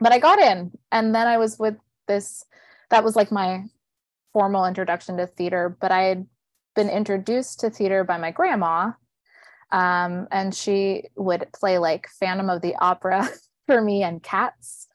[0.00, 2.44] But I got in, and then I was with this.
[2.90, 3.64] That was like my
[4.32, 5.76] formal introduction to theater.
[5.80, 6.26] But I had
[6.76, 8.92] been introduced to theater by my grandma
[9.74, 13.28] um, and she would play like Phantom of the Opera
[13.66, 14.86] for me and Cats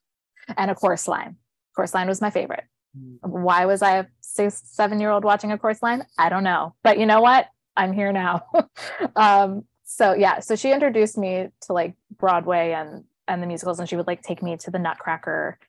[0.57, 1.35] and a chorus line.
[1.75, 2.63] Chorus line was my favorite.
[2.97, 3.17] Mm.
[3.29, 6.05] Why was I a six, seven year old watching a chorus line?
[6.17, 6.75] I don't know.
[6.81, 7.47] But you know what?
[7.75, 8.43] I'm here now.
[9.15, 13.87] um, so yeah, so she introduced me to like Broadway and and the musicals, and
[13.87, 15.59] she would like take me to the Nutcracker.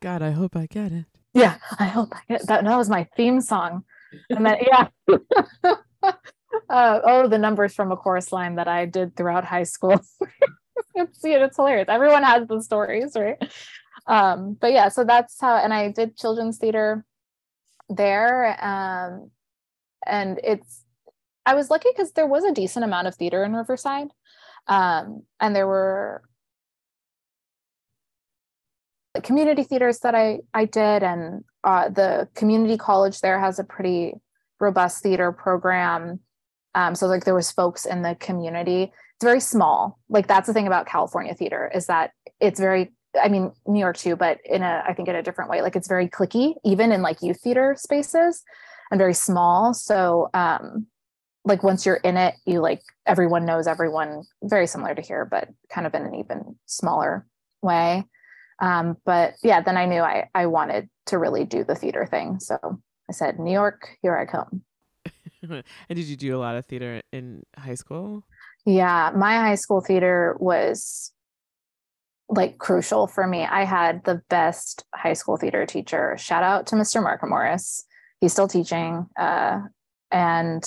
[0.00, 1.04] God, I hope I get it.
[1.34, 2.64] Yeah, I hope I get that.
[2.64, 3.84] That was my theme song.
[4.28, 4.88] And then yeah.
[6.68, 10.00] uh, oh, the numbers from a chorus line that I did throughout high school.
[10.94, 11.86] it's, it's hilarious.
[11.88, 13.38] Everyone has the stories, right?
[14.06, 17.04] Um, but yeah, so that's how, and I did children's theater
[17.88, 18.56] there.
[18.64, 19.30] Um,
[20.06, 20.84] and it's,
[21.46, 24.08] I was lucky because there was a decent amount of theater in Riverside.
[24.66, 26.22] Um, and there were
[29.22, 34.14] community theaters that I, I did, and uh, the community college there has a pretty
[34.60, 36.20] robust theater program
[36.74, 38.84] um, so like there was folks in the community.
[38.84, 39.98] It's very small.
[40.08, 43.96] Like that's the thing about California theater is that it's very I mean New York
[43.96, 45.62] too, but in a I think in a different way.
[45.62, 48.42] Like it's very clicky, even in like youth theater spaces,
[48.90, 49.74] and very small.
[49.74, 50.86] So um,
[51.44, 54.24] like once you're in it, you like everyone knows everyone.
[54.42, 57.26] Very similar to here, but kind of in an even smaller
[57.62, 58.04] way.
[58.60, 62.40] Um, but yeah, then I knew I I wanted to really do the theater thing.
[62.40, 62.58] So
[63.08, 64.62] I said, New York, here I come.
[65.42, 68.24] and did you do a lot of theater in high school?
[68.66, 71.12] Yeah, my high school theater was
[72.28, 73.44] like crucial for me.
[73.44, 76.16] I had the best high school theater teacher.
[76.18, 77.02] Shout out to Mr.
[77.02, 77.84] Mark Morris.
[78.20, 79.06] He's still teaching.
[79.18, 79.62] Uh,
[80.12, 80.62] and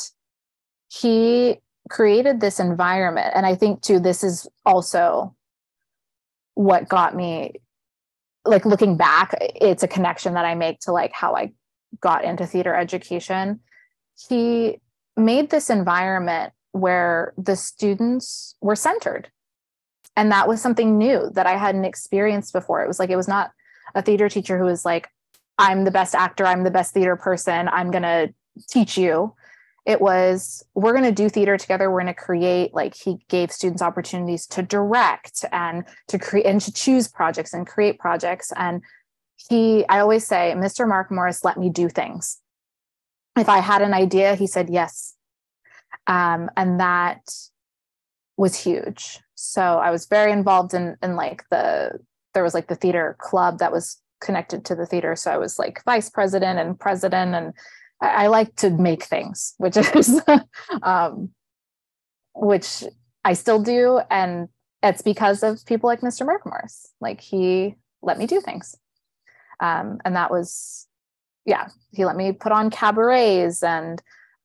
[1.02, 3.32] he created this environment.
[3.36, 5.36] And I think, too, this is also
[6.56, 7.54] what got me
[8.46, 11.52] like looking back it's a connection that i make to like how i
[12.00, 13.60] got into theater education
[14.30, 14.78] he
[15.16, 19.30] made this environment where the students were centered.
[20.16, 22.84] And that was something new that I hadn't experienced before.
[22.84, 23.52] It was like, it was not
[23.96, 25.08] a theater teacher who was like,
[25.58, 28.34] I'm the best actor, I'm the best theater person, I'm going to
[28.70, 29.36] teach you.
[29.86, 31.92] It was, we're going to do theater together.
[31.92, 36.62] We're going to create, like, he gave students opportunities to direct and to create and
[36.62, 38.54] to choose projects and create projects.
[38.56, 38.82] And
[39.50, 40.88] he, I always say, Mr.
[40.88, 42.40] Mark Morris let me do things
[43.38, 45.16] if I had an idea, he said yes.
[46.08, 47.22] Um, and that
[48.38, 49.20] was huge.
[49.36, 52.00] So I was very involved in in like the
[52.34, 55.16] there was like the theater club that was connected to the theater.
[55.16, 57.54] So I was like vice president and president, and
[58.04, 60.22] I, I like to make things, which is
[60.84, 61.30] um,
[62.36, 62.84] which
[63.24, 64.50] I still do, and
[64.84, 66.26] it's because of people like Mr.
[66.26, 66.92] Mark Morris.
[67.00, 68.76] Like he let me do things,
[69.60, 70.88] um, and that was
[71.46, 74.02] yeah, he let me put on cabarets and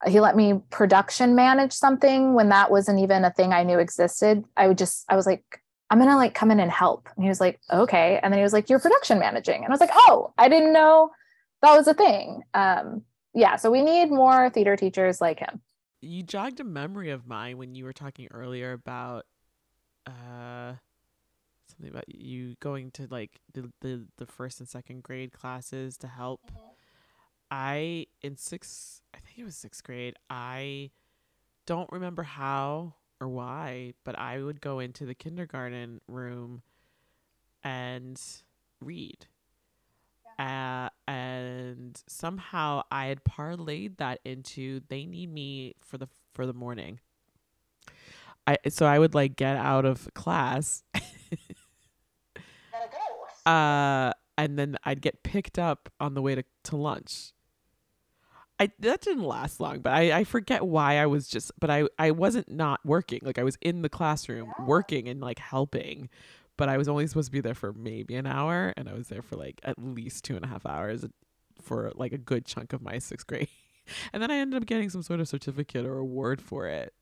[0.07, 4.45] he let me production manage something when that wasn't even a thing I knew existed.
[4.57, 7.09] I would just, I was like, I'm gonna like come in and help.
[7.17, 8.21] And he was like, okay.
[8.23, 9.65] And then he was like, you're production managing.
[9.65, 11.11] And I was like, oh, I didn't know
[11.63, 12.43] that was a thing.
[12.55, 13.03] Um,
[13.35, 15.61] yeah, so we need more theater teachers like him.
[16.01, 19.27] You jogged a memory of mine when you were talking earlier about
[20.07, 20.75] uh
[21.69, 26.07] something about you going to like the the, the first and second grade classes to
[26.07, 26.41] help.
[27.51, 30.15] I in sixth, I think it was sixth grade.
[30.29, 30.91] I
[31.67, 36.63] don't remember how or why, but I would go into the kindergarten room
[37.65, 38.21] and
[38.81, 39.27] read.
[40.39, 46.53] Uh, and somehow I had parlayed that into they need me for the for the
[46.53, 47.01] morning.
[48.47, 50.85] I so I would like get out of class.
[53.47, 57.33] uh and then I'd get picked up on the way to, to lunch.
[58.61, 61.85] I that didn't last long, but I, I forget why I was just but I,
[61.99, 63.21] I wasn't not working.
[63.23, 66.09] Like I was in the classroom working and like helping.
[66.59, 69.09] But I was only supposed to be there for maybe an hour and I was
[69.09, 71.07] there for like at least two and a half hours
[71.63, 73.49] for like a good chunk of my sixth grade.
[74.13, 76.93] and then I ended up getting some sort of certificate or award for it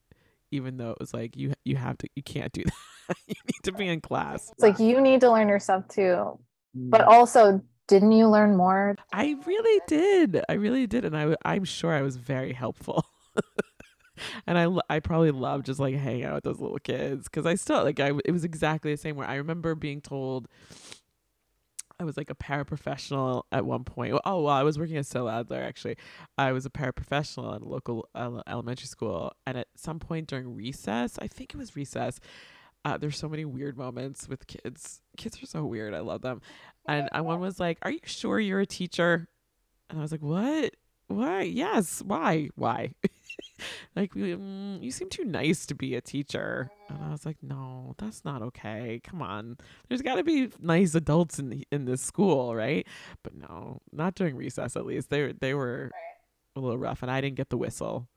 [0.50, 2.62] even though it was like you you have to you can't do
[3.08, 5.88] that you need to be in class It's like you need to learn your stuff
[5.88, 6.38] too.
[6.74, 7.08] But mm.
[7.08, 8.96] also, didn't you learn more?
[9.12, 13.04] i really did i really did and I I'm sure i was very helpful
[14.46, 17.54] and I, I probably love just like hanging out with those little kids because I
[17.54, 20.48] still like I it was exactly the same where I remember being told
[21.98, 24.14] I was like a paraprofessional at one point.
[24.24, 25.96] Oh, well, I was working at Stella Adler actually.
[26.36, 30.54] I was a paraprofessional at a local ele- elementary school, and at some point during
[30.54, 32.20] recess, I think it was recess.
[32.84, 35.00] Uh, there's so many weird moments with kids.
[35.16, 35.94] Kids are so weird.
[35.94, 36.40] I love them.
[36.86, 39.28] And uh, one was like, "Are you sure you're a teacher?"
[39.88, 40.74] And I was like, "What?
[41.08, 41.42] Why?
[41.42, 42.02] Yes.
[42.02, 42.50] Why?
[42.54, 42.92] Why?"
[43.96, 46.70] like, mm, you seem too nice to be a teacher.
[46.88, 49.00] And I was like, "No, that's not okay.
[49.02, 49.56] Come on."
[49.88, 52.86] there's got to be nice adults in in this school, right?
[53.22, 54.76] But no, not during recess.
[54.76, 55.90] At least they they were
[56.56, 58.08] a little rough, and I didn't get the whistle.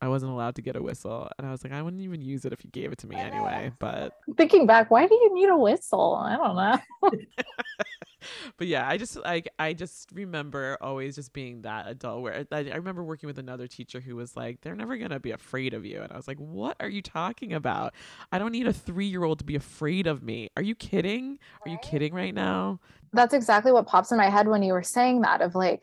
[0.00, 2.44] I wasn't allowed to get a whistle, and I was like, I wouldn't even use
[2.44, 3.72] it if you gave it to me anyway.
[3.80, 6.14] But Thinking back, why do you need a whistle?
[6.14, 7.10] I don't know.
[8.56, 12.22] but yeah, I just like I just remember always just being that adult.
[12.22, 15.30] Where I, I remember working with another teacher who was like, "They're never gonna be
[15.30, 17.94] afraid of you," and I was like, "What are you talking about?
[18.32, 20.50] I don't need a three year old to be afraid of me.
[20.56, 21.38] Are you kidding?
[21.64, 22.80] Are you kidding right now?"
[23.12, 25.82] That's exactly what pops in my head when you were saying that of like,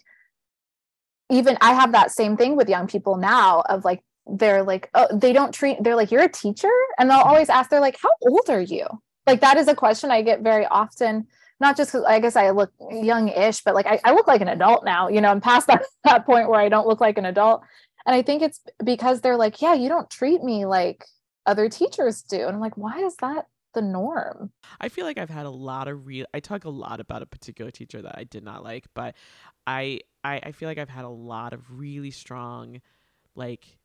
[1.30, 5.08] even I have that same thing with young people now of like, they're like, oh,
[5.12, 6.72] they don't treat, they're like, you're a teacher.
[6.98, 7.30] And they'll mm-hmm.
[7.30, 8.86] always ask, they're like, how old are you?
[9.28, 11.28] Like, that is a question I get very often.
[11.60, 14.50] Not just because I guess I look young-ish, but like I, I look like an
[14.50, 15.08] adult now.
[15.08, 17.62] You know, I'm past that, that point where I don't look like an adult.
[18.06, 21.06] And I think it's because they're like, yeah, you don't treat me like
[21.46, 22.42] other teachers do.
[22.42, 24.52] And I'm like, why is that the norm?
[24.80, 26.26] I feel like I've had a lot of real.
[26.34, 29.16] I talk a lot about a particular teacher that I did not like, but
[29.66, 32.82] I I, I feel like I've had a lot of really strong,
[33.36, 33.78] like,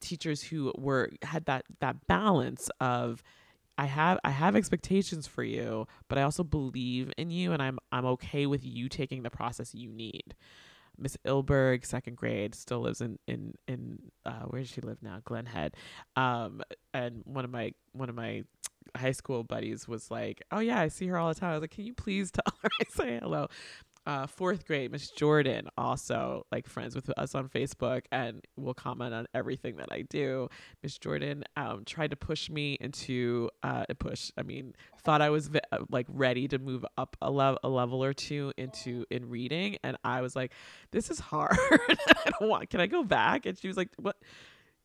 [0.00, 3.22] teachers who were had that that balance of
[3.80, 7.78] I have I have expectations for you, but I also believe in you, and I'm
[7.90, 10.34] I'm okay with you taking the process you need.
[10.98, 15.22] Miss Ilberg, second grade, still lives in in in uh, where does she live now?
[15.24, 15.76] Glen Head.
[16.14, 16.60] Um,
[16.92, 18.44] and one of my one of my
[18.94, 21.62] high school buddies was like, "Oh yeah, I see her all the time." I was
[21.62, 23.46] like, "Can you please tell her I say hello?"
[24.10, 29.14] Uh, fourth grade, Miss Jordan, also like friends with us on Facebook, and will comment
[29.14, 30.48] on everything that I do.
[30.82, 34.32] Miss Jordan um, tried to push me into uh, push.
[34.36, 37.28] I mean, thought I was ve- uh, like ready to move up a,
[37.62, 40.54] a level or two into in reading, and I was like,
[40.90, 41.56] "This is hard.
[41.70, 42.68] I don't want.
[42.68, 44.16] Can I go back?" And she was like, "What?"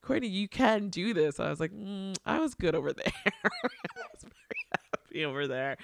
[0.04, 1.40] Courtney, you can do this.
[1.40, 3.12] I was like, mm, I was good over there.
[5.26, 5.78] Over there.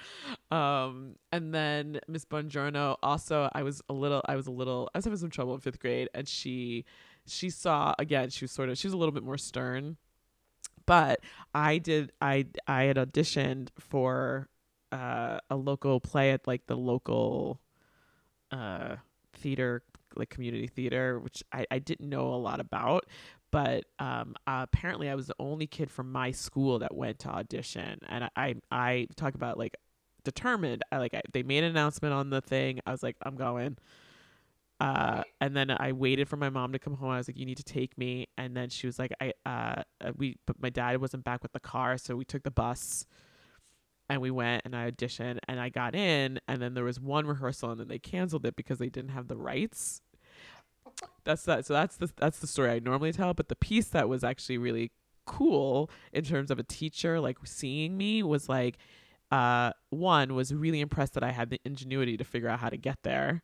[0.50, 4.98] Um, and then Miss Bongiorno also, I was a little, I was a little, I
[4.98, 6.84] was having some trouble in fifth grade, and she,
[7.26, 9.96] she saw again, she was sort of, she was a little bit more stern,
[10.86, 11.20] but
[11.54, 14.48] I did, I, I had auditioned for
[14.90, 17.60] uh, a local play at like the local
[18.50, 18.96] uh,
[19.34, 19.82] theater
[20.14, 23.06] like community theater which I, I didn't know a lot about
[23.52, 27.28] but um, uh, apparently I was the only kid from my school that went to
[27.28, 29.76] audition, and I I, I talk about like
[30.24, 30.82] determined.
[30.90, 32.80] I like I, they made an announcement on the thing.
[32.86, 33.76] I was like, I'm going.
[34.80, 37.10] Uh, and then I waited for my mom to come home.
[37.10, 39.82] I was like, "You need to take me." And then she was like, "I uh,
[40.16, 43.06] we," but my dad wasn't back with the car, so we took the bus,
[44.08, 46.40] and we went and I auditioned, and I got in.
[46.48, 49.28] And then there was one rehearsal, and then they canceled it because they didn't have
[49.28, 50.00] the rights
[51.24, 54.08] that's that so that's the that's the story I normally tell but the piece that
[54.08, 54.90] was actually really
[55.26, 58.76] cool in terms of a teacher like seeing me was like
[59.30, 62.76] uh one was really impressed that I had the ingenuity to figure out how to
[62.76, 63.42] get there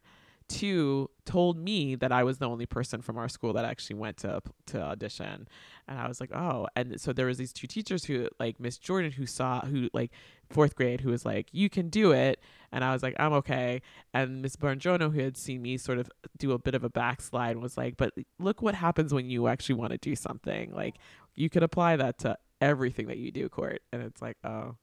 [0.49, 4.17] two told me that I was the only person from our school that actually went
[4.19, 5.49] to to audition,
[5.87, 6.67] and I was like, oh.
[6.75, 10.11] And so there was these two teachers who like Miss Jordan who saw who like
[10.51, 12.41] fourth grade who was like, you can do it,
[12.73, 13.83] and I was like, I'm okay.
[14.15, 17.59] And Miss Bongiorno who had seen me sort of do a bit of a backslide
[17.59, 20.73] was like, but look what happens when you actually want to do something.
[20.73, 20.97] Like
[21.35, 24.77] you could apply that to everything that you do, Court, and it's like, oh,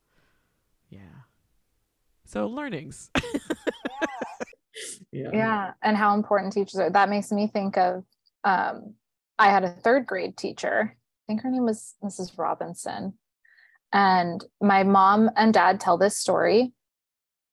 [0.89, 0.99] yeah.
[2.25, 3.09] So learnings.
[3.15, 3.39] yeah.
[5.11, 5.71] Yeah.
[5.81, 6.89] And how important teachers are.
[6.89, 8.03] That makes me think of
[8.43, 8.95] um,
[9.37, 10.95] I had a third grade teacher.
[10.95, 12.37] I think her name was Mrs.
[12.37, 13.13] Robinson.
[13.91, 16.73] And my mom and dad tell this story.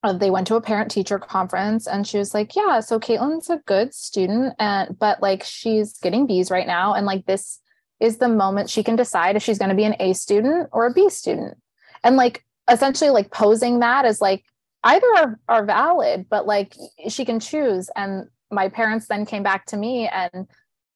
[0.03, 3.49] Uh, they went to a parent teacher conference and she was like, Yeah, so Caitlyn's
[3.49, 6.95] a good student, and but like she's getting B's right now.
[6.95, 7.61] And like this
[8.01, 10.87] is the moment she can decide if she's going to be an A student or
[10.87, 11.57] a B student.
[12.03, 14.43] And like essentially like posing that as like
[14.85, 16.75] either are, are valid, but like
[17.09, 17.91] she can choose.
[17.97, 20.47] And my parents then came back to me and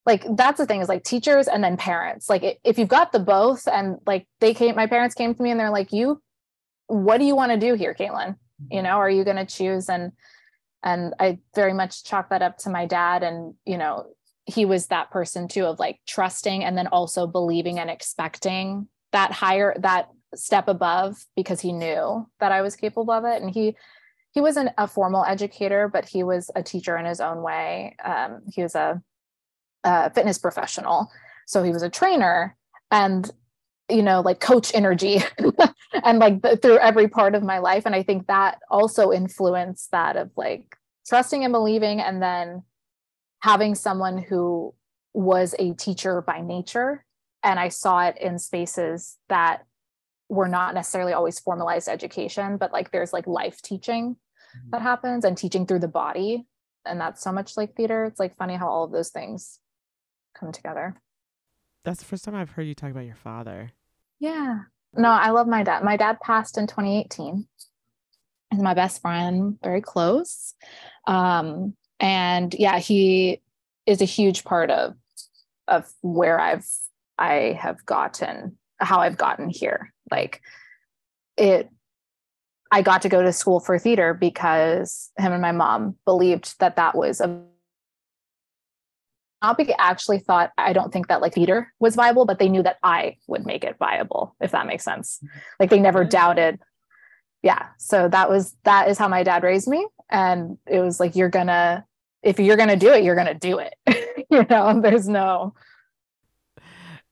[0.04, 2.28] like that's the thing is like teachers and then parents.
[2.28, 5.50] Like if you've got the both and like they came my parents came to me
[5.50, 6.22] and they're like you
[6.86, 8.36] what do you want to do here caitlyn?
[8.70, 9.88] You know are you going to choose?
[9.88, 10.12] And
[10.86, 14.06] and i very much chalk that up to my dad and you know
[14.46, 19.32] he was that person too of like trusting and then also believing and expecting that
[19.32, 23.42] higher that step above because he knew that I was capable of it.
[23.42, 23.76] And he
[24.32, 27.96] he wasn't a formal educator, but he was a teacher in his own way.
[28.04, 29.00] Um, he was a,
[29.82, 31.10] a fitness professional,
[31.46, 32.54] so he was a trainer,
[32.90, 33.30] and
[33.88, 35.20] you know, like coach energy,
[36.04, 37.86] and like the, through every part of my life.
[37.86, 40.76] And I think that also influenced that of like
[41.08, 42.62] trusting and believing, and then
[43.40, 44.74] having someone who
[45.14, 47.02] was a teacher by nature
[47.42, 49.64] and i saw it in spaces that
[50.28, 54.70] we're not necessarily always formalized education, but like there's like life teaching mm-hmm.
[54.70, 56.46] that happens and teaching through the body.
[56.84, 58.04] And that's so much like theater.
[58.04, 59.58] It's like funny how all of those things
[60.38, 60.96] come together.
[61.84, 63.70] That's the first time I've heard you talk about your father.
[64.18, 64.60] Yeah.
[64.94, 65.84] No, I love my dad.
[65.84, 67.46] My dad passed in 2018.
[68.50, 70.54] He's my best friend, very close.
[71.06, 73.40] Um, and yeah, he
[73.86, 74.94] is a huge part of
[75.68, 76.66] of where I've
[77.18, 79.92] I have gotten how I've gotten here.
[80.10, 80.40] Like
[81.36, 81.70] it
[82.70, 86.76] I got to go to school for theater because him and my mom believed that
[86.76, 87.42] that was a
[89.42, 92.62] not because actually thought I don't think that like theater was viable, but they knew
[92.62, 95.18] that I would make it viable, if that makes sense.
[95.18, 95.38] Mm-hmm.
[95.60, 96.58] Like they never doubted.
[97.42, 97.66] Yeah.
[97.78, 99.86] So that was that is how my dad raised me.
[100.10, 101.84] And it was like, you're gonna,
[102.22, 103.74] if you're gonna do it, you're gonna do it.
[104.30, 105.54] you know, there's no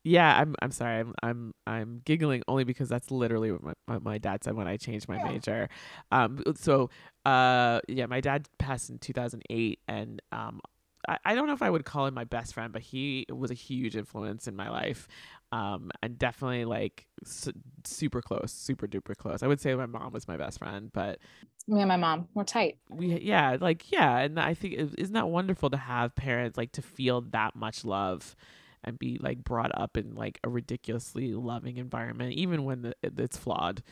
[0.04, 1.00] yeah, I'm I'm sorry.
[1.00, 4.76] I'm I'm I'm giggling only because that's literally what my, my dad said when I
[4.76, 5.32] changed my yeah.
[5.32, 5.68] major.
[6.12, 6.90] Um so
[7.24, 10.60] uh yeah, my dad passed in 2008 and um
[11.08, 13.50] I, I don't know if I would call him my best friend, but he was
[13.50, 15.08] a huge influence in my life.
[15.52, 17.52] Um and definitely like su-
[17.84, 19.42] super close, super duper close.
[19.42, 21.18] I would say my mom was my best friend, but
[21.66, 25.26] me and my mom we're tight we yeah like yeah and i think isn't that
[25.26, 28.36] wonderful to have parents like to feel that much love
[28.84, 33.36] and be like brought up in like a ridiculously loving environment even when the, it's
[33.36, 33.82] flawed.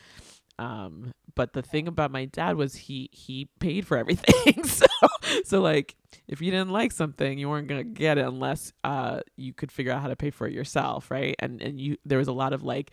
[0.59, 4.65] Um but the thing about my dad was he he paid for everything.
[4.65, 4.87] So
[5.45, 5.97] so like
[6.29, 9.93] if you didn't like something you weren't gonna get it unless uh you could figure
[9.93, 11.35] out how to pay for it yourself right?
[11.39, 12.91] And and you there was a lot of like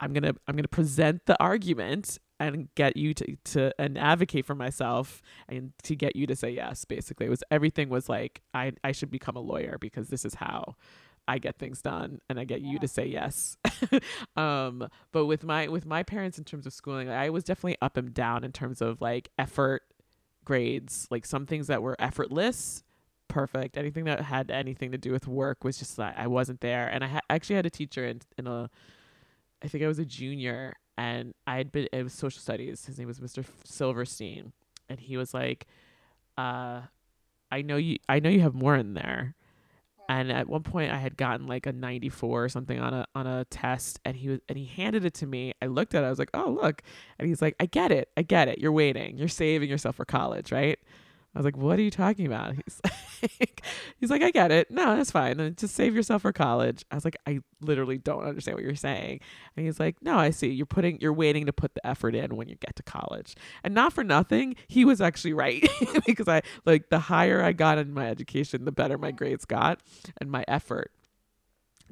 [0.00, 4.54] i'm gonna i'm gonna present the argument and get you to to and advocate for
[4.54, 7.26] myself and to get you to say yes basically.
[7.26, 10.76] It was everything was like i i should become a lawyer because this is how
[11.28, 13.56] I get things done and I get you to say yes.
[14.36, 17.96] um, but with my with my parents in terms of schooling, I was definitely up
[17.96, 19.82] and down in terms of like effort
[20.44, 21.06] grades.
[21.10, 22.84] Like some things that were effortless,
[23.28, 23.76] perfect.
[23.76, 26.88] Anything that had anything to do with work was just that I wasn't there.
[26.88, 28.70] And I ha- actually had a teacher in in a
[29.62, 32.86] I think I was a junior and I had been it was social studies.
[32.86, 33.44] His name was Mr.
[33.64, 34.52] Silverstein
[34.88, 35.66] and he was like
[36.38, 36.82] uh
[37.50, 39.35] I know you I know you have more in there
[40.08, 43.26] and at one point I had gotten like a 94 or something on a on
[43.26, 45.54] a test and he was and he handed it to me.
[45.62, 46.06] I looked at it.
[46.06, 46.82] I was like, "Oh, look."
[47.18, 48.08] And he's like, "I get it.
[48.16, 48.58] I get it.
[48.58, 49.18] You're waiting.
[49.18, 50.78] You're saving yourself for college, right?"
[51.36, 52.80] I was like, "What are you talking about?" He's
[53.38, 53.62] like,
[53.98, 54.70] "He's like, I get it.
[54.70, 55.54] No, that's fine.
[55.58, 59.20] Just save yourself for college." I was like, "I literally don't understand what you're saying."
[59.54, 60.48] And he's like, "No, I see.
[60.48, 63.74] You're putting, you're waiting to put the effort in when you get to college." And
[63.74, 65.68] not for nothing, he was actually right
[66.06, 69.80] because I like the higher I got in my education, the better my grades got,
[70.18, 70.90] and my effort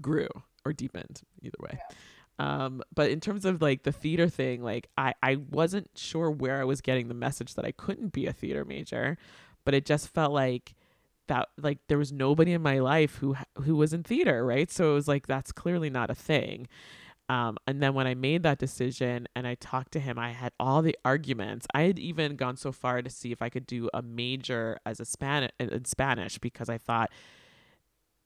[0.00, 0.28] grew
[0.64, 1.72] or deepened either way.
[1.90, 1.96] Yeah.
[2.38, 6.60] Um, but in terms of like the theater thing, like I, I wasn't sure where
[6.60, 9.16] I was getting the message that I couldn't be a theater major.
[9.64, 10.74] but it just felt like
[11.28, 14.70] that like there was nobody in my life who who was in theater, right?
[14.70, 16.68] So it was like that's clearly not a thing.
[17.30, 20.52] Um, and then when I made that decision and I talked to him, I had
[20.60, 21.66] all the arguments.
[21.74, 25.00] I had even gone so far to see if I could do a major as
[25.00, 27.10] a Spanish in Spanish because I thought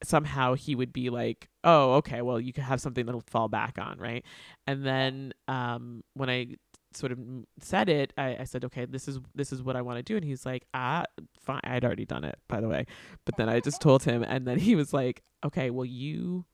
[0.03, 3.79] somehow he would be like, "Oh, okay, well, you could have something that'll fall back
[3.79, 4.25] on, right?"
[4.67, 6.57] And then um, when I
[6.95, 7.19] sort of
[7.61, 10.17] said it, I, I said, "Okay, this is this is what I want to do,"
[10.17, 11.05] and he's like, "Ah,
[11.41, 12.87] fine." I'd already done it, by the way,
[13.25, 16.45] but then I just told him, and then he was like, "Okay, well, you."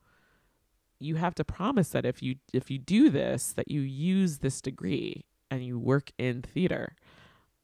[0.99, 4.61] you have to promise that if you if you do this that you use this
[4.61, 6.95] degree and you work in theater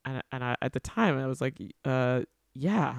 [0.04, 2.22] and and I, at the time I was like uh
[2.54, 2.98] yeah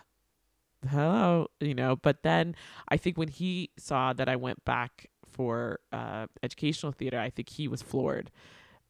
[0.89, 1.95] hello, you know.
[1.95, 2.55] But then
[2.89, 7.49] I think when he saw that I went back for uh, educational theater, I think
[7.49, 8.31] he was floored.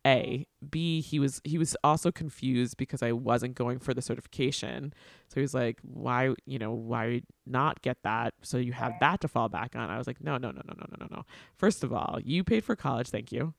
[0.06, 4.94] A, B, he was he was also confused because I wasn't going for the certification.
[5.30, 9.22] So he was like, "Why, you know, why not get that so you have that
[9.22, 11.24] to fall back on?" I was like, "No, no, no, no, no, no, no, no.
[11.56, 13.54] First of all, you paid for college, thank you.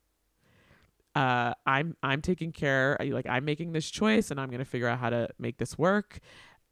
[1.14, 4.98] Uh, I'm I'm taking care, like I'm making this choice, and I'm gonna figure out
[4.98, 6.18] how to make this work."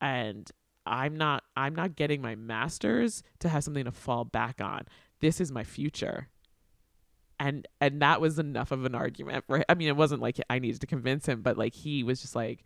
[0.03, 0.51] And
[0.87, 4.83] i'm not i'm not getting my masters to have something to fall back on.
[5.21, 6.29] This is my future.
[7.39, 10.59] And and that was enough of an argument for I mean it wasn't like I
[10.59, 12.65] needed to convince him but like he was just like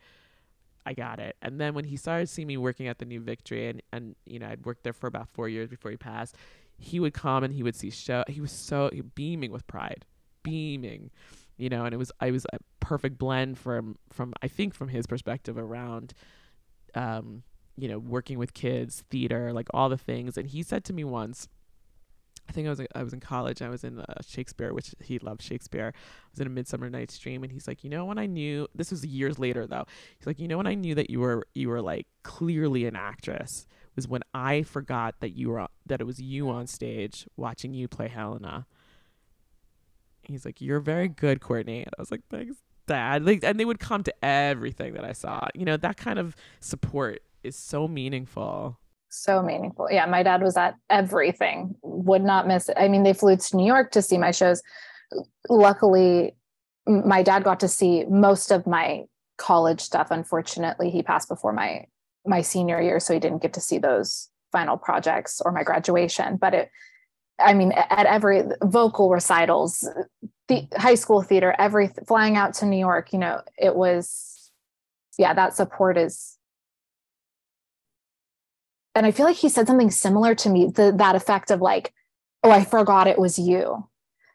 [0.85, 1.37] I got it.
[1.43, 4.39] And then when he started seeing me working at the New Victory and and you
[4.39, 6.37] know I'd worked there for about 4 years before he passed
[6.79, 10.05] he would come and he would see show he was so beaming with pride
[10.43, 11.11] beaming
[11.57, 14.89] you know and it was I was a perfect blend from from I think from
[14.89, 16.13] his perspective around
[16.95, 17.43] um
[17.77, 21.05] you know working with kids theater like all the things and he said to me
[21.05, 21.49] once
[22.49, 23.61] I think I was I was in college.
[23.61, 25.93] I was in uh, Shakespeare, which he loved Shakespeare.
[25.97, 28.69] I was in a Midsummer Night's Dream, and he's like, you know, when I knew
[28.73, 29.85] this was years later though.
[30.17, 32.95] He's like, you know, when I knew that you were you were like clearly an
[32.95, 33.67] actress
[33.97, 37.89] was when I forgot that you were that it was you on stage watching you
[37.89, 38.67] play Helena.
[40.23, 41.79] He's like, you're very good, Courtney.
[41.79, 42.57] And I was like, thanks,
[42.87, 43.25] Dad.
[43.25, 45.49] Like, and they would come to everything that I saw.
[45.55, 48.79] You know, that kind of support is so meaningful
[49.09, 49.89] so meaningful.
[49.91, 52.77] Yeah, my dad was at everything, would not miss it.
[52.79, 54.63] I mean, they flew to New York to see my shows.
[55.49, 56.35] Luckily,
[56.87, 59.05] my dad got to see most of my
[59.39, 60.09] college stuff.
[60.11, 61.87] Unfortunately, he passed before my
[62.27, 66.37] my senior year, so he didn't get to see those final projects or my graduation.
[66.37, 66.71] But it,
[67.39, 69.89] I mean, at every vocal recitals,
[70.49, 74.51] the high school theater, every flying out to New York, you know, it was,
[75.19, 76.37] yeah, that support is
[78.97, 81.93] and I feel like he said something similar to me, the, that effect of like,
[82.43, 83.87] oh, I forgot it was you.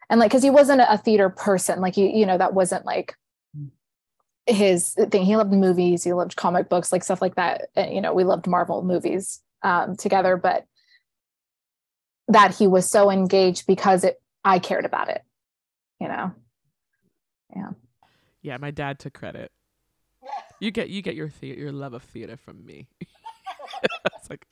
[0.08, 1.80] And like, cause he wasn't a theater person.
[1.80, 3.16] Like, you, you know, that wasn't like
[4.46, 5.24] his thing.
[5.24, 6.04] He loved movies.
[6.04, 7.70] He loved comic books, like stuff like that.
[7.74, 10.64] And, you know, we loved Marvel movies um, together, but
[12.28, 15.22] that he was so engaged because it, I cared about it,
[16.00, 16.32] you know?
[17.56, 17.70] Yeah.
[18.42, 18.56] Yeah.
[18.58, 19.50] My dad took credit.
[20.60, 22.86] You get, you get your, the- your love of theater from me.
[24.16, 24.46] it's like,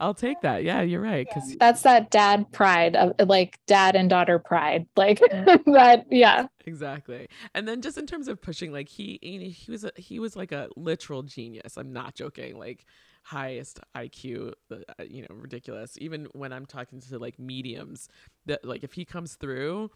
[0.00, 0.62] I'll take that.
[0.62, 1.26] Yeah, you're right.
[1.26, 4.86] Because that's that dad pride of like dad and daughter pride.
[4.96, 6.06] Like that.
[6.10, 6.46] Yeah.
[6.66, 7.28] Exactly.
[7.54, 10.52] And then just in terms of pushing, like he he was a, he was like
[10.52, 11.76] a literal genius.
[11.76, 12.58] I'm not joking.
[12.58, 12.84] Like
[13.22, 15.96] highest IQ, uh, you know, ridiculous.
[16.00, 18.08] Even when I'm talking to like mediums,
[18.46, 19.90] that like if he comes through,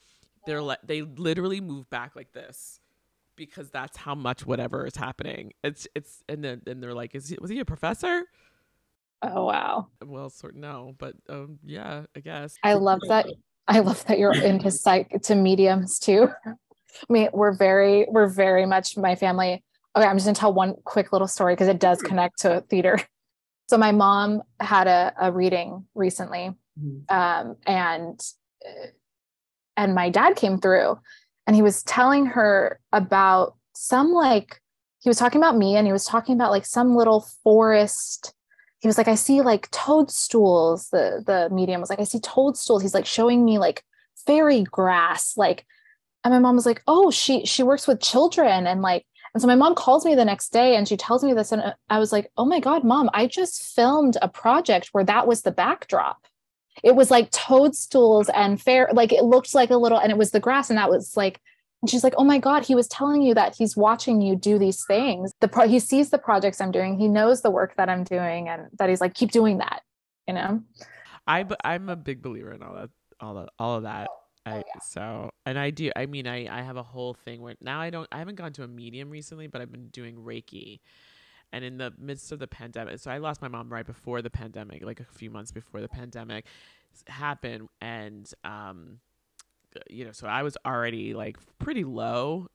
[0.47, 2.81] they're like they literally move back like this
[3.37, 5.53] because that's how much whatever is happening.
[5.63, 8.25] It's it's and then and they're like, is he was he a professor?
[9.23, 9.89] Oh wow.
[10.05, 12.57] Well, sort no, but um, yeah, I guess.
[12.63, 13.27] I love that.
[13.69, 16.29] I love that you're into psych to mediums too.
[16.45, 16.55] I
[17.09, 19.63] mean, we're very, we're very much my family.
[19.95, 22.99] Okay, I'm just gonna tell one quick little story because it does connect to theater.
[23.69, 27.17] So my mom had a, a reading recently, mm-hmm.
[27.17, 28.21] um, and
[29.79, 30.99] and my dad came through,
[31.47, 34.61] and he was telling her about some like
[35.01, 38.35] he was talking about me, and he was talking about like some little forest
[38.83, 40.89] he was like, I see like toadstools.
[40.91, 42.83] The the medium was like, I see toadstools.
[42.83, 43.85] He's like showing me like
[44.27, 45.37] fairy grass.
[45.37, 45.65] Like,
[46.25, 48.67] and my mom was like, Oh, she she works with children.
[48.67, 51.33] And like, and so my mom calls me the next day and she tells me
[51.33, 51.53] this.
[51.53, 55.05] And uh, I was like, Oh my God, mom, I just filmed a project where
[55.05, 56.27] that was the backdrop.
[56.83, 60.33] It was like toadstools and fair, like it looked like a little, and it was
[60.33, 60.71] the grass.
[60.71, 61.41] And that was like
[61.83, 64.59] and she's like, "Oh my God, he was telling you that he's watching you do
[64.59, 65.33] these things.
[65.41, 66.99] The pro- he sees the projects I'm doing.
[66.99, 69.83] He knows the work that I'm doing, and that he's like, keep doing that.
[70.27, 70.63] You know."
[71.27, 74.09] I I'm a big believer in all that, all that, all of that.
[74.45, 75.91] I oh, so and I do.
[75.95, 78.09] I mean, I I have a whole thing where now I don't.
[78.11, 80.81] I haven't gone to a medium recently, but I've been doing Reiki,
[81.53, 84.31] and in the midst of the pandemic so i lost my mom right before the
[84.31, 86.47] pandemic like a few months before the pandemic
[87.07, 88.99] happened and um
[89.89, 92.49] you know so i was already like pretty low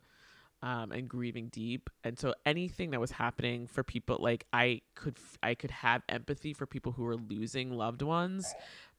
[0.61, 1.89] um, and grieving deep.
[2.03, 6.53] And so anything that was happening for people like i could i could have empathy
[6.53, 8.53] for people who were losing loved ones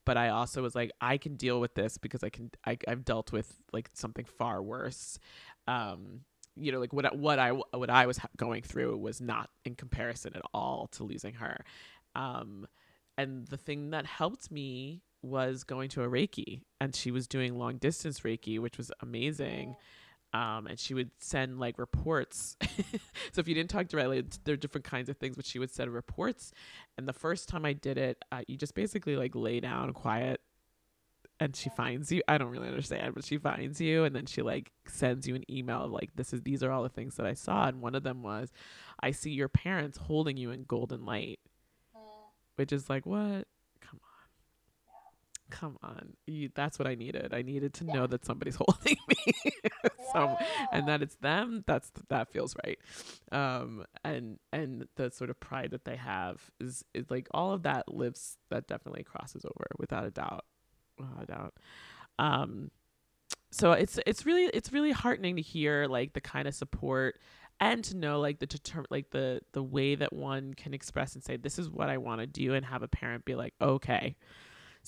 [0.04, 3.04] but i also was like i can deal with this because i can I, i've
[3.04, 5.18] dealt with like something far worse.
[5.66, 6.20] Um
[6.56, 10.34] you know like what what i what i was going through was not in comparison
[10.34, 11.64] at all to losing her.
[12.14, 12.66] Um
[13.16, 17.58] and the thing that helped me was going to a reiki and she was doing
[17.58, 19.74] long distance reiki which was amazing
[20.32, 22.56] um, and she would send like reports.
[23.32, 25.70] so if you didn't talk directly, there are different kinds of things, but she would
[25.70, 26.52] send reports.
[26.96, 30.40] And the first time I did it, uh, you just basically like lay down quiet
[31.40, 32.22] and she finds you.
[32.28, 35.50] I don't really understand, but she finds you and then she like sends you an
[35.50, 37.66] email of like, this is, these are all the things that I saw.
[37.66, 38.52] And one of them was,
[39.02, 41.40] I see your parents holding you in golden light,
[42.56, 43.46] which is like, what?
[45.50, 47.32] Come on you, that's what i needed.
[47.32, 47.92] I needed to yeah.
[47.94, 49.34] know that somebody's holding me.
[50.14, 50.38] So
[50.72, 52.78] and that it's them that's that feels right.
[53.30, 57.64] Um and and the sort of pride that they have is is like all of
[57.64, 60.46] that lives that definitely crosses over without a doubt
[60.98, 61.54] without a doubt.
[62.18, 62.70] Um
[63.50, 67.18] so it's it's really it's really heartening to hear like the kind of support
[67.60, 71.24] and to know like the deter- like the the way that one can express and
[71.24, 74.16] say this is what I want to do and have a parent be like okay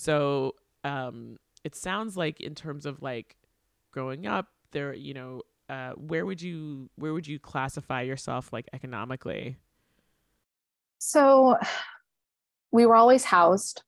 [0.01, 3.35] so um, it sounds like in terms of like
[3.91, 8.67] growing up, there, you know, uh, where would you where would you classify yourself like
[8.73, 9.57] economically?
[10.97, 11.55] So
[12.71, 13.83] we were always housed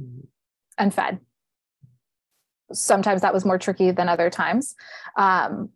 [0.00, 0.26] mm-hmm.
[0.78, 1.18] and fed.
[2.72, 4.76] Sometimes that was more tricky than other times.
[5.16, 5.70] Um,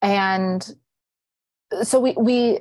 [0.00, 0.66] and
[1.82, 2.60] so we we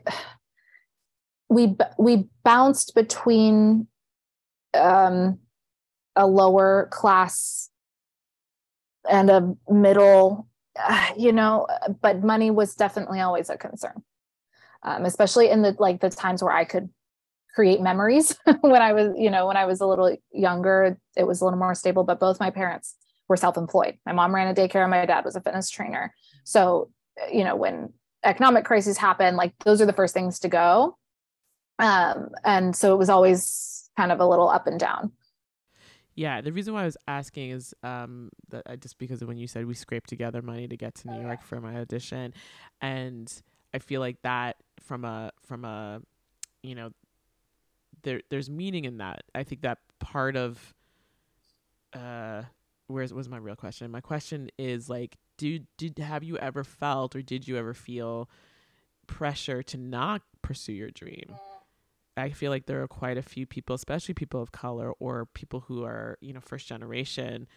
[1.48, 3.88] we we bounced between
[4.74, 5.40] um,
[6.18, 7.70] a lower class
[9.10, 10.48] and a middle
[11.18, 11.68] you know
[12.02, 14.04] but money was definitely always a concern.
[14.84, 16.90] Um, especially in the like the times where i could
[17.56, 18.36] create memories.
[18.62, 21.60] When i was you know when i was a little younger it was a little
[21.60, 22.96] more stable but both my parents
[23.28, 23.98] were self-employed.
[24.06, 26.14] My mom ran a daycare and my dad was a fitness trainer.
[26.44, 26.92] So
[27.32, 27.94] you know when
[28.24, 30.98] economic crises happen like those are the first things to go.
[31.80, 35.12] Um, and so it was always kind of a little up and down
[36.18, 39.38] yeah, the reason why I was asking is um that I just because of when
[39.38, 42.34] you said we scraped together money to get to New York for my audition,
[42.82, 43.32] and
[43.74, 46.02] I feel like that from a from a
[46.64, 46.90] you know
[48.02, 49.26] there there's meaning in that.
[49.36, 50.74] I think that part of
[51.94, 52.42] uh
[52.88, 53.92] where's was my real question?
[53.92, 58.28] My question is like do did have you ever felt or did you ever feel
[59.06, 61.36] pressure to not pursue your dream?
[62.18, 65.62] I feel like there are quite a few people, especially people of color or people
[65.62, 67.48] who are, you know, first generation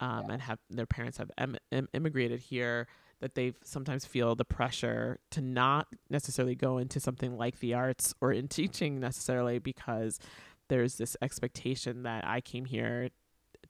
[0.00, 2.86] um, and have their parents have em- em- immigrated here,
[3.20, 8.14] that they sometimes feel the pressure to not necessarily go into something like the arts
[8.20, 10.18] or in teaching necessarily because
[10.68, 13.10] there's this expectation that I came here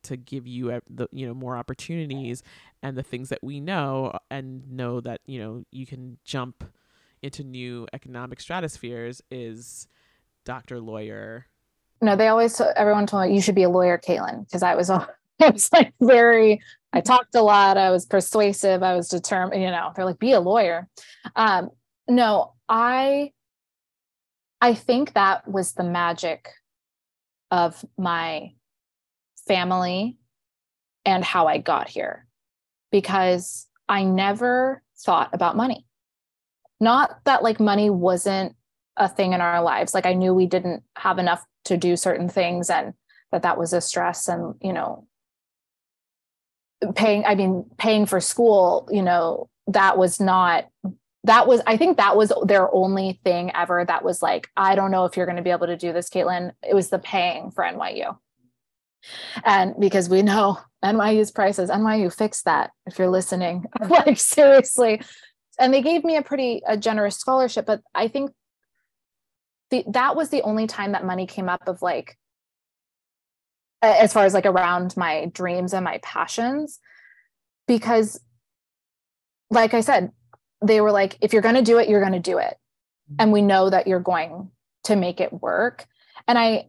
[0.03, 2.42] to give you the you know more opportunities
[2.82, 6.64] and the things that we know and know that you know you can jump
[7.22, 9.88] into new economic stratospheres is
[10.45, 11.47] doctor, lawyer?
[12.01, 14.90] No, they always everyone told me you should be a lawyer, Caitlyn, because I was
[14.90, 15.07] I
[15.40, 16.61] was like very
[16.92, 20.32] I talked a lot, I was persuasive, I was determined, you know, they're like, be
[20.32, 20.88] a lawyer.
[21.34, 21.70] Um,
[22.09, 23.32] no, I
[24.61, 26.49] I think that was the magic
[27.51, 28.53] of my
[29.47, 30.18] family
[31.05, 32.26] and how I got here
[32.90, 35.86] because I never thought about money.
[36.80, 38.57] Not that like money wasn't
[38.97, 39.95] a thing in our lives.
[39.95, 42.95] Like i knew we didn't have enough to do certain things and
[43.32, 45.07] that that was a stress and you know
[46.95, 50.66] paying i mean paying for school you know that was not
[51.24, 54.90] that was i think that was their only thing ever that was like i don't
[54.90, 56.53] know if you're going to be able to do this caitlyn.
[56.62, 58.16] It was the paying for nyu
[59.45, 63.64] and because we know nyu's prices nyu fix that if you're listening.
[63.88, 65.03] Like seriously.
[65.59, 68.32] And they gave me a pretty a generous scholarship but i think
[69.74, 72.16] the that was the only time that money came up of like
[73.82, 76.78] as far as like around my dreams and my passions
[77.66, 78.20] because
[79.50, 80.12] like i said
[80.62, 82.56] they were like if you're going to do it you're going to do it.
[83.10, 83.16] Mm-hmm.
[83.18, 84.50] And we know that you're going
[84.84, 85.86] to make it work.
[86.26, 86.68] And i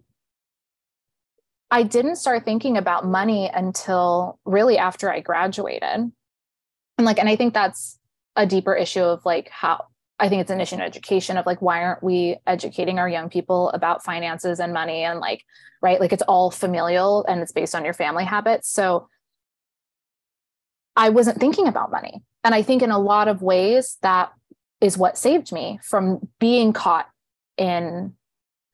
[1.71, 5.83] i didn't start thinking about money until really after i graduated.
[5.83, 7.99] And like and i think that's
[8.35, 9.85] a deeper issue of like how
[10.17, 13.29] I think it's an issue in education of like, why aren't we educating our young
[13.29, 15.43] people about finances and money and like,
[15.81, 15.99] right?
[15.99, 18.69] Like it's all familial and it's based on your family habits.
[18.71, 19.09] So
[20.95, 22.21] I wasn't thinking about money.
[22.43, 24.31] And I think in a lot of ways, that
[24.79, 27.09] is what saved me from being caught
[27.57, 28.13] in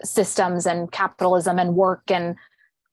[0.03, 2.35] systems and capitalism and work and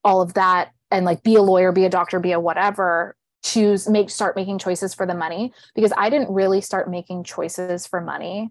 [0.04, 3.88] all of that and like be a lawyer be a doctor be a whatever choose
[3.88, 8.00] make start making choices for the money because i didn't really start making choices for
[8.00, 8.50] money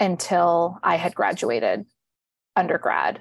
[0.00, 1.86] until i had graduated
[2.56, 3.20] undergrad.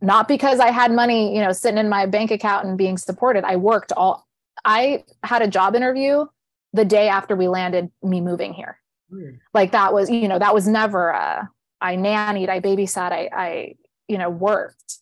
[0.00, 3.44] Not because i had money you know sitting in my bank account and being supported.
[3.44, 4.26] I worked all
[4.64, 6.26] i had a job interview
[6.72, 8.78] the day after we landed me moving here.
[9.10, 9.40] Weird.
[9.52, 11.48] like that was you know that was never a
[11.80, 13.74] i nannied i babysat i i
[14.08, 14.98] you know worked.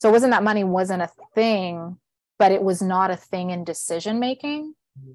[0.00, 1.98] So it wasn't that money wasn't a thing
[2.38, 4.74] but it was not a thing in decision making.
[4.98, 5.12] Mm-hmm.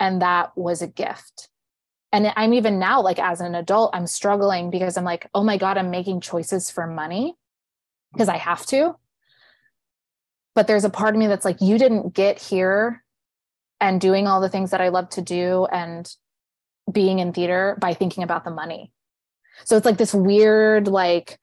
[0.00, 1.48] And that was a gift.
[2.12, 5.56] And I'm even now, like as an adult, I'm struggling because I'm like, oh my
[5.56, 7.34] God, I'm making choices for money
[8.12, 8.96] because I have to.
[10.54, 13.02] But there's a part of me that's like, you didn't get here
[13.80, 16.08] and doing all the things that I love to do and
[16.90, 18.92] being in theater by thinking about the money.
[19.64, 21.38] So it's like this weird, like,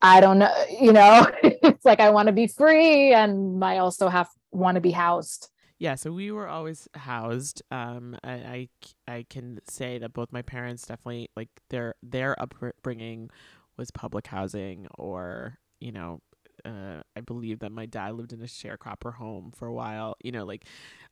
[0.00, 1.26] I don't know, you know,
[1.74, 5.48] it's like I want to be free and I also have want to be housed.
[5.78, 7.62] Yeah, so we were always housed.
[7.70, 8.68] Um, I,
[9.06, 13.30] I, I can say that both my parents definitely like their their upbringing
[13.76, 16.20] was public housing, or you know,
[16.64, 20.16] uh, I believe that my dad lived in a sharecropper home for a while.
[20.20, 20.64] You know, like,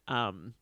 [0.08, 0.54] um,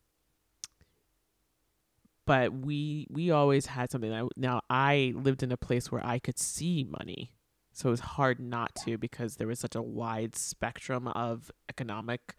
[2.27, 4.11] but we we always had something.
[4.11, 7.34] That, now I lived in a place where I could see money
[7.75, 12.35] so it was hard not to because there was such a wide spectrum of economic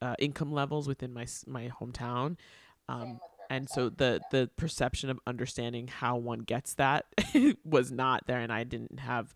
[0.00, 2.36] uh, income levels within my my hometown.
[2.88, 3.18] Um,
[3.50, 7.06] and so the the perception of understanding how one gets that
[7.64, 9.34] was not there and I didn't have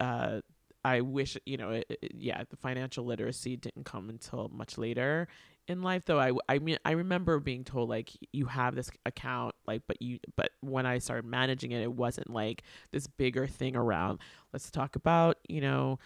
[0.00, 0.40] uh,
[0.84, 5.26] I wish you know it, it, yeah the financial literacy didn't come until much later
[5.66, 9.54] in life though I, I mean i remember being told like you have this account
[9.66, 12.62] like but you but when i started managing it it wasn't like
[12.92, 14.18] this bigger thing around
[14.52, 15.98] let's talk about you know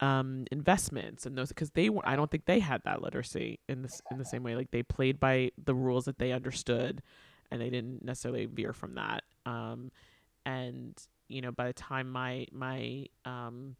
[0.00, 3.82] um investments and those because they were i don't think they had that literacy in
[3.82, 7.00] this in the same way like they played by the rules that they understood
[7.50, 9.92] and they didn't necessarily veer from that um
[10.44, 13.76] and you know by the time my my um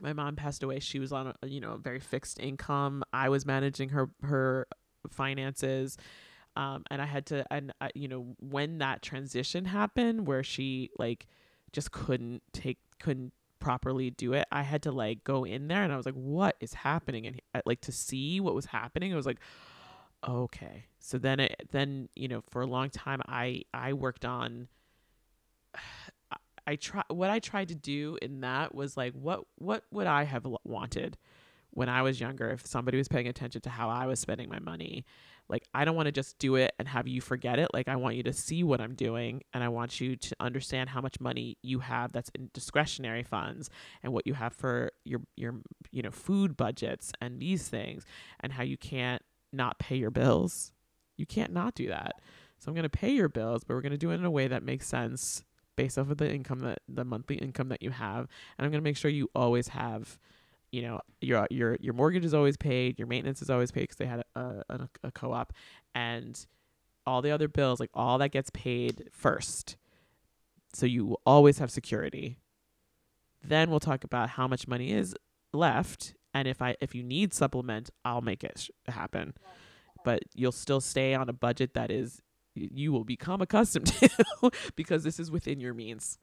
[0.00, 3.02] my mom passed away she was on a you know very fixed income.
[3.12, 4.66] I was managing her her
[5.10, 5.96] finances
[6.56, 10.90] um, and i had to and uh, you know when that transition happened where she
[10.98, 11.26] like
[11.72, 15.92] just couldn't take couldn't properly do it i had to like go in there and
[15.92, 19.26] i was like what is happening and like to see what was happening i was
[19.26, 19.38] like
[20.26, 20.86] okay.
[20.98, 24.68] So then it then you know for a long time i i worked on
[26.66, 30.24] I try what I tried to do in that was like what what would I
[30.24, 31.16] have wanted
[31.70, 34.58] when I was younger if somebody was paying attention to how I was spending my
[34.58, 35.04] money.
[35.48, 37.68] Like I don't want to just do it and have you forget it.
[37.74, 40.88] Like I want you to see what I'm doing and I want you to understand
[40.88, 43.68] how much money you have that's in discretionary funds
[44.02, 45.56] and what you have for your your
[45.92, 48.04] you know food budgets and these things
[48.40, 50.72] and how you can't not pay your bills.
[51.16, 52.20] You can't not do that.
[52.58, 54.30] So I'm going to pay your bills, but we're going to do it in a
[54.30, 55.44] way that makes sense
[55.76, 58.28] based off of the income that the monthly income that you have.
[58.58, 60.18] And i'm going to make sure you always have
[60.72, 63.96] you know your your your mortgage is always paid your maintenance is always paid because
[63.96, 65.52] they had a, a, a co-op
[65.94, 66.46] and
[67.06, 69.76] all the other bills like all that gets paid first.
[70.74, 72.38] So you always have security.
[73.42, 75.14] Then we'll talk about how much money is
[75.52, 79.34] left and if i if you need supplement i'll make it sh- happen.
[80.04, 82.22] But you'll still stay on a budget that is
[82.56, 86.18] you will become accustomed to because this is within your means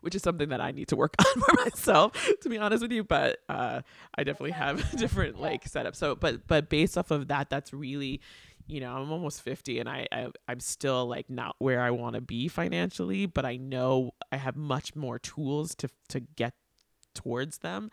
[0.00, 2.92] which is something that I need to work on for myself, to be honest with
[2.92, 3.04] you.
[3.04, 3.82] But uh,
[4.16, 5.96] I definitely have a different like setup.
[5.96, 8.20] So, but but based off of that, that's really,
[8.66, 12.14] you know, I'm almost 50 and I, I I'm still like not where I want
[12.14, 16.54] to be financially, but I know I have much more tools to to get
[17.14, 17.90] towards them.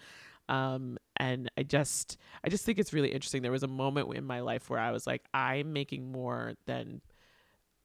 [0.49, 3.41] Um, and I just I just think it's really interesting.
[3.41, 7.01] There was a moment in my life where I was like, I'm making more than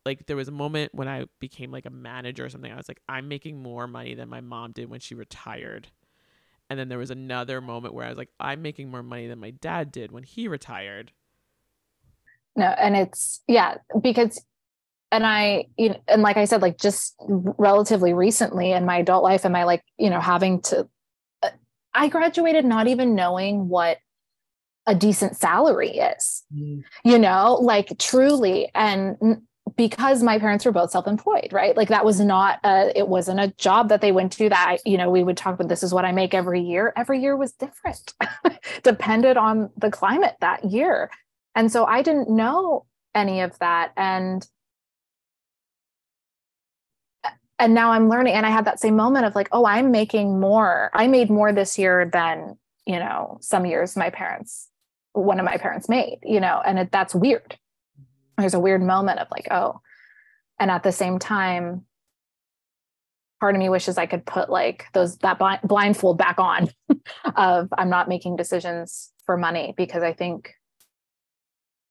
[0.08, 2.72] like there was a moment when I became like a manager or something.
[2.72, 5.88] I was like, I'm making more money than my mom did when she retired.
[6.70, 9.38] And then there was another moment where I was like, I'm making more money than
[9.38, 11.12] my dad did when he retired.
[12.56, 14.42] No, and it's yeah, because
[15.12, 19.22] and I you know, and like I said, like just relatively recently in my adult
[19.22, 20.88] life, am I like, you know, having to
[21.42, 21.50] uh,
[21.92, 23.98] I graduated not even knowing what
[24.86, 26.44] a decent salary is.
[26.54, 26.82] Mm.
[27.04, 29.42] You know, like truly and
[29.76, 31.76] because my parents were both self-employed right?
[31.76, 34.96] Like that was not a it wasn't a job that they went to that you
[34.96, 36.92] know we would talk about this is what i make every year.
[36.96, 38.14] Every year was different
[38.82, 41.10] depended on the climate that year.
[41.54, 43.92] And so i didn't know any of that.
[43.96, 44.46] And
[47.58, 50.40] and now i'm learning and i had that same moment of like oh i'm making
[50.40, 50.90] more.
[50.94, 52.56] I made more this year than
[52.86, 54.68] you know some years my parents
[55.12, 56.62] one of my parents made you know?
[56.64, 57.58] And it, that's weird
[58.38, 59.80] there's a weird moment of like oh
[60.58, 61.84] and at the same time
[63.40, 66.68] part of me wishes i could put like those that blind, blindfold back on
[67.36, 70.54] of i'm not making decisions for money because i think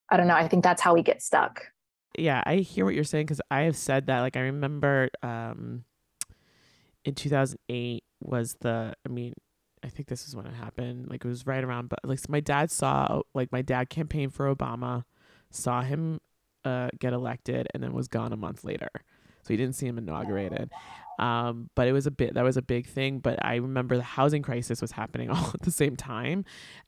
[0.09, 1.65] i don't know i think that's how we get stuck
[2.17, 5.83] yeah i hear what you're saying because i have said that like i remember um
[7.05, 9.33] in 2008 was the i mean
[9.83, 11.07] I think this is when it happened.
[11.07, 14.33] Like it was right around, but like so my dad saw, like my dad campaigned
[14.33, 15.03] for Obama,
[15.51, 16.19] saw him
[16.67, 18.89] uh, get elected, and then was gone a month later.
[19.43, 20.69] So he didn't see him inaugurated.
[21.19, 23.19] Um, but it was a bit that was a big thing.
[23.19, 26.45] But I remember the housing crisis was happening all at the same time,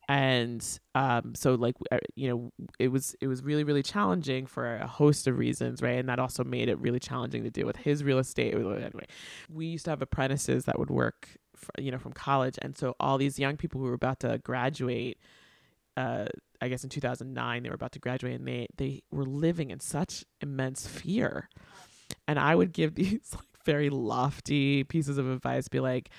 [0.08, 0.64] and
[0.94, 4.88] um, so like uh, you know it was it was really really challenging for a
[4.88, 5.98] host of reasons, right?
[5.98, 8.54] And that also made it really challenging to deal with his real estate.
[8.54, 9.08] Anyway,
[9.50, 12.96] we used to have apprentices that would work for, you know from college and so
[13.02, 15.18] all these young people who were about to graduate
[15.98, 16.26] uh,
[16.62, 19.80] I guess in 2009 they were about to graduate and they they were living in
[19.80, 21.50] such immense fear.
[22.28, 26.10] And I would give these like very lofty pieces of advice be like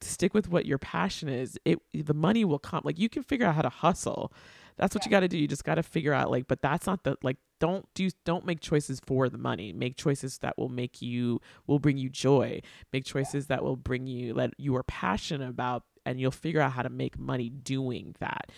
[0.00, 1.58] stick with what your passion is.
[1.64, 4.32] It the money will come like you can figure out how to hustle.
[4.76, 5.08] That's what yeah.
[5.08, 5.38] you got to do.
[5.38, 8.46] You just got to figure out like but that's not the like don't do don't
[8.46, 9.72] make choices for the money.
[9.72, 12.60] Make choices that will make you will bring you joy.
[12.92, 16.72] Make choices that will bring you that you are passionate about and you'll figure out
[16.72, 18.50] how to make money doing that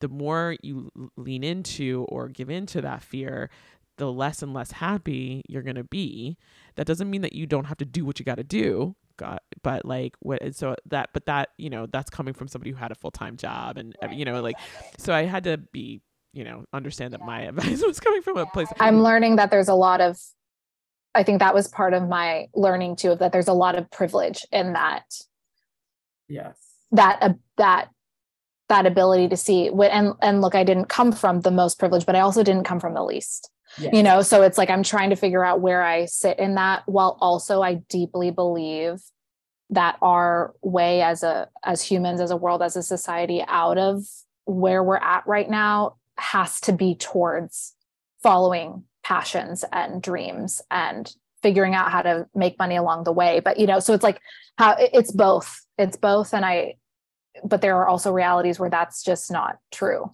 [0.00, 3.50] the more you lean into or give into that fear
[3.96, 6.38] the less and less happy you're going to be.
[6.76, 9.42] That doesn't mean that you don't have to do what you got to do got
[9.62, 12.90] but like what so that but that you know that's coming from somebody who had
[12.90, 14.56] a full-time job and you know like
[14.96, 16.00] so i had to be
[16.32, 19.68] you know understand that my advice was coming from a place i'm learning that there's
[19.68, 20.18] a lot of
[21.14, 23.90] i think that was part of my learning too of that there's a lot of
[23.90, 25.04] privilege in that.
[26.30, 26.56] Yes.
[26.92, 27.90] That uh, that
[28.70, 32.16] that ability to see and and look i didn't come from the most privileged but
[32.16, 33.50] i also didn't come from the least.
[33.78, 33.94] Yes.
[33.94, 36.82] you know so it's like i'm trying to figure out where i sit in that
[36.86, 39.00] while also i deeply believe
[39.70, 44.02] that our way as a as humans as a world as a society out of
[44.44, 47.74] where we're at right now has to be towards
[48.22, 53.40] following passions and dreams and figuring out how to make money along the way.
[53.40, 54.20] But you know so it's like
[54.58, 55.64] how it's both.
[55.78, 56.74] It's both and i
[57.44, 60.10] but there are also realities where that's just not true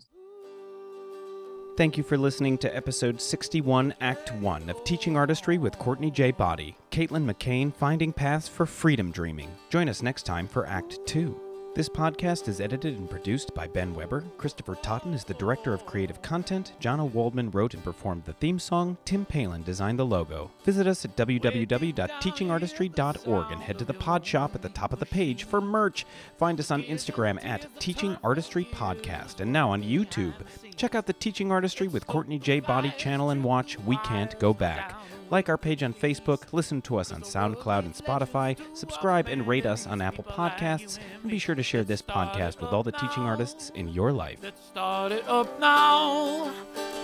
[1.77, 6.31] Thank you for listening to episode 61, Act 1 of Teaching Artistry with Courtney J.
[6.31, 9.55] Boddie, Caitlyn McCain Finding Paths for Freedom Dreaming.
[9.69, 11.46] Join us next time for Act 2.
[11.77, 14.25] This podcast is edited and produced by Ben Weber.
[14.39, 16.73] Christopher Totten is the director of creative content.
[16.81, 18.97] Jana Waldman wrote and performed the theme song.
[19.05, 20.51] Tim Palin designed the logo.
[20.65, 25.05] Visit us at www.teachingartistry.org and head to the pod shop at the top of the
[25.05, 26.07] page for merch.
[26.39, 30.33] Find us on Instagram at Teaching Artistry Podcast and now on YouTube.
[30.77, 32.61] Check out the Teaching Artistry with Courtney J.
[32.61, 34.95] Boddie channel and watch We Can't Go Back.
[35.29, 39.67] Like our page on Facebook, listen to us on SoundCloud and Spotify, subscribe and rate
[39.67, 43.25] us on Apple Podcasts, and be sure to share this podcast with all the teaching
[43.25, 44.39] artists in your life.
[44.43, 46.53] Let's start it up now.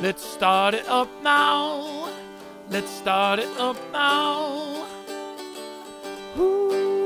[0.00, 2.10] Let's start it up now.
[2.70, 4.86] Let's start it up now.
[6.38, 7.01] Ooh.